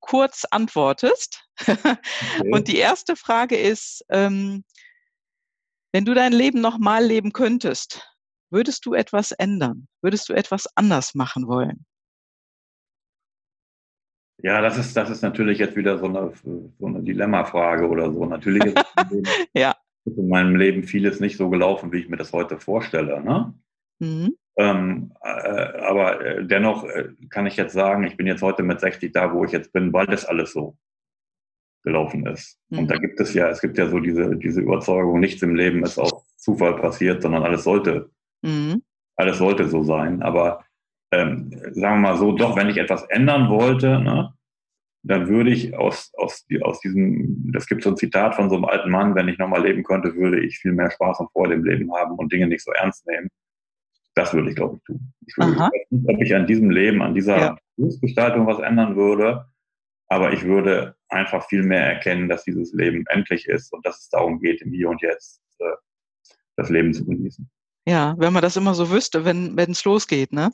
[0.00, 1.46] kurz antwortest.
[1.66, 2.52] Okay.
[2.52, 4.64] Und die erste Frage ist, ähm,
[5.92, 8.08] wenn du dein Leben nochmal leben könntest,
[8.50, 9.88] würdest du etwas ändern?
[10.00, 11.84] Würdest du etwas anders machen wollen?
[14.42, 16.32] Ja, das ist, das ist natürlich jetzt wieder so eine,
[16.78, 18.24] so eine Dilemma-Frage oder so.
[18.24, 18.76] Natürlich ist,
[19.54, 19.76] ja.
[20.04, 23.22] in meinem Leben vieles nicht so gelaufen, wie ich mir das heute vorstelle.
[23.22, 23.54] Ne?
[23.98, 24.36] Mhm.
[24.56, 28.80] Ähm, äh, aber äh, dennoch äh, kann ich jetzt sagen, ich bin jetzt heute mit
[28.80, 30.76] 60 da, wo ich jetzt bin, weil das alles so
[31.82, 32.58] gelaufen ist.
[32.68, 32.80] Mhm.
[32.80, 33.00] Und da mhm.
[33.00, 36.26] gibt es ja, es gibt ja so diese, diese Überzeugung, nichts im Leben ist aus
[36.36, 38.10] Zufall passiert, sondern alles sollte,
[38.42, 38.82] mhm.
[39.16, 40.22] alles sollte so sein.
[40.22, 40.64] Aber
[41.12, 44.34] ähm, sagen wir mal so, doch, wenn ich etwas ändern wollte, ne,
[45.02, 48.66] dann würde ich aus, aus, aus diesem, das gibt so ein Zitat von so einem
[48.66, 51.64] alten Mann, wenn ich nochmal leben könnte, würde ich viel mehr Spaß und Freude im
[51.64, 53.28] Leben haben und Dinge nicht so ernst nehmen.
[54.14, 55.12] Das würde ich, glaube ich, tun.
[55.26, 57.56] Ich würde nicht, ob ich an diesem Leben, an dieser ja.
[57.76, 59.46] Berufsgestaltung was ändern würde,
[60.08, 64.08] aber ich würde einfach viel mehr erkennen, dass dieses Leben endlich ist und dass es
[64.08, 65.64] darum geht, im Hier und Jetzt äh,
[66.56, 67.48] das Leben zu genießen.
[67.86, 70.50] Ja, wenn man das immer so wüsste, wenn es losgeht, ne?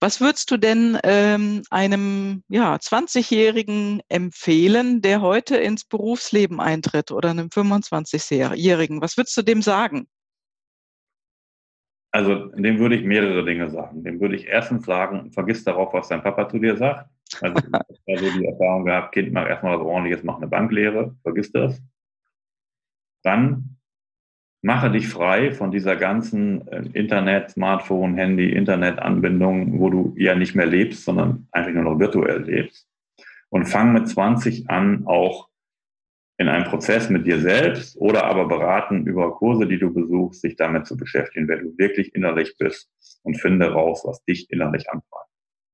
[0.00, 7.30] Was würdest du denn ähm, einem ja, 20-Jährigen empfehlen, der heute ins Berufsleben eintritt oder
[7.30, 9.00] einem 25-Jährigen?
[9.00, 10.06] Was würdest du dem sagen?
[12.14, 14.04] Also dem würde ich mehrere Dinge sagen.
[14.04, 17.10] Dem würde ich erstens sagen, vergiss darauf, was dein Papa zu dir sagt.
[17.40, 21.16] Also ich habe also die Erfahrung gehabt, Kind, mach erstmal was ordentliches, mach eine Banklehre,
[21.24, 21.82] vergiss das.
[23.24, 23.78] Dann
[24.62, 30.54] mache dich frei von dieser ganzen äh, Internet, Smartphone, Handy, Internetanbindung, wo du ja nicht
[30.54, 32.88] mehr lebst, sondern einfach nur noch virtuell lebst.
[33.48, 35.48] Und fang mit 20 an, auch
[36.36, 40.56] in einem Prozess mit dir selbst oder aber beraten über Kurse, die du besuchst, sich
[40.56, 42.90] damit zu beschäftigen, wer du wirklich innerlich bist
[43.22, 45.30] und finde raus, was dich innerlich antreibt.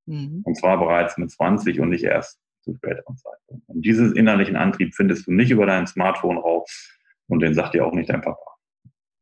[0.06, 0.42] Mhm.
[0.44, 3.68] Und zwar bereits mit 20 und nicht erst zu späteren Zeitpunkt.
[3.68, 6.90] Und diesen innerlichen Antrieb findest du nicht über dein Smartphone raus
[7.28, 8.56] und den sagt dir auch nicht dein Papa.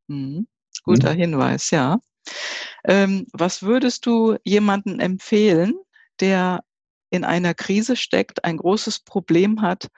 [0.08, 0.48] Mhm.
[0.82, 1.18] Guter mhm.
[1.18, 1.98] Hinweis, ja.
[2.84, 5.74] Ähm, was würdest du jemandem empfehlen,
[6.20, 6.62] der
[7.10, 9.88] in einer Krise steckt, ein großes Problem hat,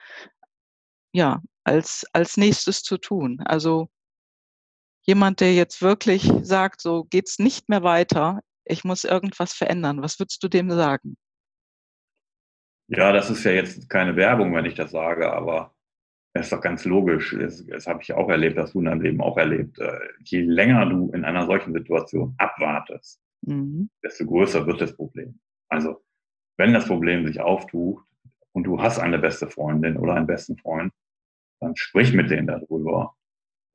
[1.13, 3.41] ja, als, als nächstes zu tun?
[3.45, 3.89] Also
[5.03, 10.01] jemand, der jetzt wirklich sagt, so geht's nicht mehr weiter, ich muss irgendwas verändern.
[10.01, 11.17] Was würdest du dem sagen?
[12.87, 15.73] Ja, das ist ja jetzt keine Werbung, wenn ich das sage, aber
[16.33, 17.35] das ist doch ganz logisch.
[17.37, 19.79] Das, das habe ich auch erlebt, das du in deinem Leben auch erlebt.
[19.79, 23.89] Äh, je länger du in einer solchen Situation abwartest, mhm.
[24.03, 25.39] desto größer wird das Problem.
[25.69, 26.03] Also,
[26.57, 28.03] wenn das Problem sich auftut
[28.53, 30.93] und du hast eine beste Freundin oder einen besten Freund,
[31.61, 33.15] dann sprich mit denen darüber.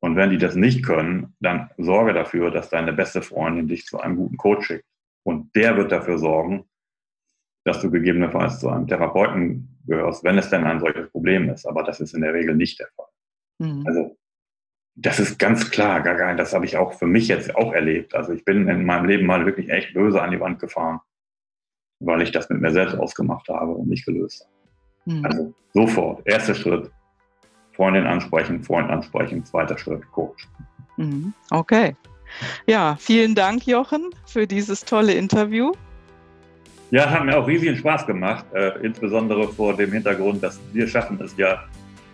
[0.01, 3.99] Und wenn die das nicht können, dann sorge dafür, dass deine beste Freundin dich zu
[3.99, 4.85] einem guten Coach schickt.
[5.24, 6.64] Und der wird dafür sorgen,
[7.64, 11.66] dass du gegebenenfalls zu einem Therapeuten gehörst, wenn es denn ein solches Problem ist.
[11.66, 13.09] Aber das ist in der Regel nicht der Fall.
[13.59, 13.85] Mhm.
[13.87, 14.16] Also
[14.95, 18.14] das ist ganz klar, gar, gar, das habe ich auch für mich jetzt auch erlebt.
[18.14, 21.01] Also ich bin in meinem Leben mal wirklich echt böse an die Wand gefahren,
[22.01, 24.56] weil ich das mit mir selbst ausgemacht habe und nicht gelöst habe.
[25.07, 25.25] Mhm.
[25.25, 26.91] Also sofort, erster Schritt,
[27.73, 30.47] Freundin ansprechen, Freund ansprechen, zweiter Schritt, Coach.
[30.97, 31.33] Mhm.
[31.51, 31.95] Okay.
[32.67, 35.73] Ja, vielen Dank, Jochen, für dieses tolle Interview.
[36.91, 41.21] Ja, hat mir auch riesigen Spaß gemacht, äh, insbesondere vor dem Hintergrund, dass wir schaffen
[41.23, 41.65] es ja,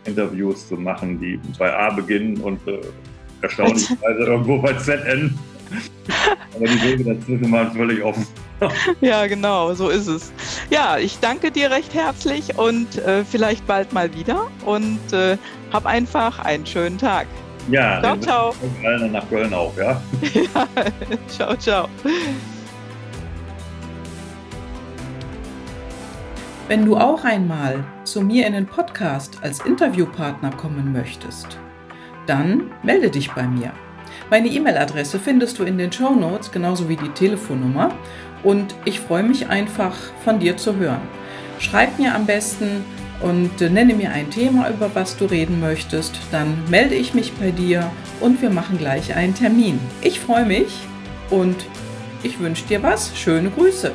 [0.05, 2.81] Interviews zu machen, die bei A beginnen und äh,
[3.43, 5.39] erstaunlicherweise irgendwo bei Z enden.
[6.55, 8.27] Aber die Wege dazwischen waren völlig offen.
[9.01, 10.33] ja, genau, so ist es.
[10.71, 15.37] Ja, ich danke dir recht herzlich und äh, vielleicht bald mal wieder und äh,
[15.73, 17.27] hab einfach einen schönen Tag.
[17.71, 18.55] Ja, ciao, ciao.
[18.85, 20.01] Allen nach Köln auch, ja?
[20.35, 20.69] ja,
[21.29, 21.89] ciao, ciao.
[26.69, 31.59] Wenn du auch einmal zu mir in den Podcast als Interviewpartner kommen möchtest,
[32.27, 33.73] dann melde dich bei mir.
[34.33, 37.95] Meine E-Mail-Adresse findest du in den Show Notes, genauso wie die Telefonnummer.
[38.43, 41.03] Und ich freue mich einfach von dir zu hören.
[41.59, 42.83] Schreib mir am besten
[43.21, 46.19] und nenne mir ein Thema, über was du reden möchtest.
[46.31, 49.79] Dann melde ich mich bei dir und wir machen gleich einen Termin.
[50.01, 50.79] Ich freue mich
[51.29, 51.67] und
[52.23, 53.15] ich wünsche dir was.
[53.15, 53.93] Schöne Grüße.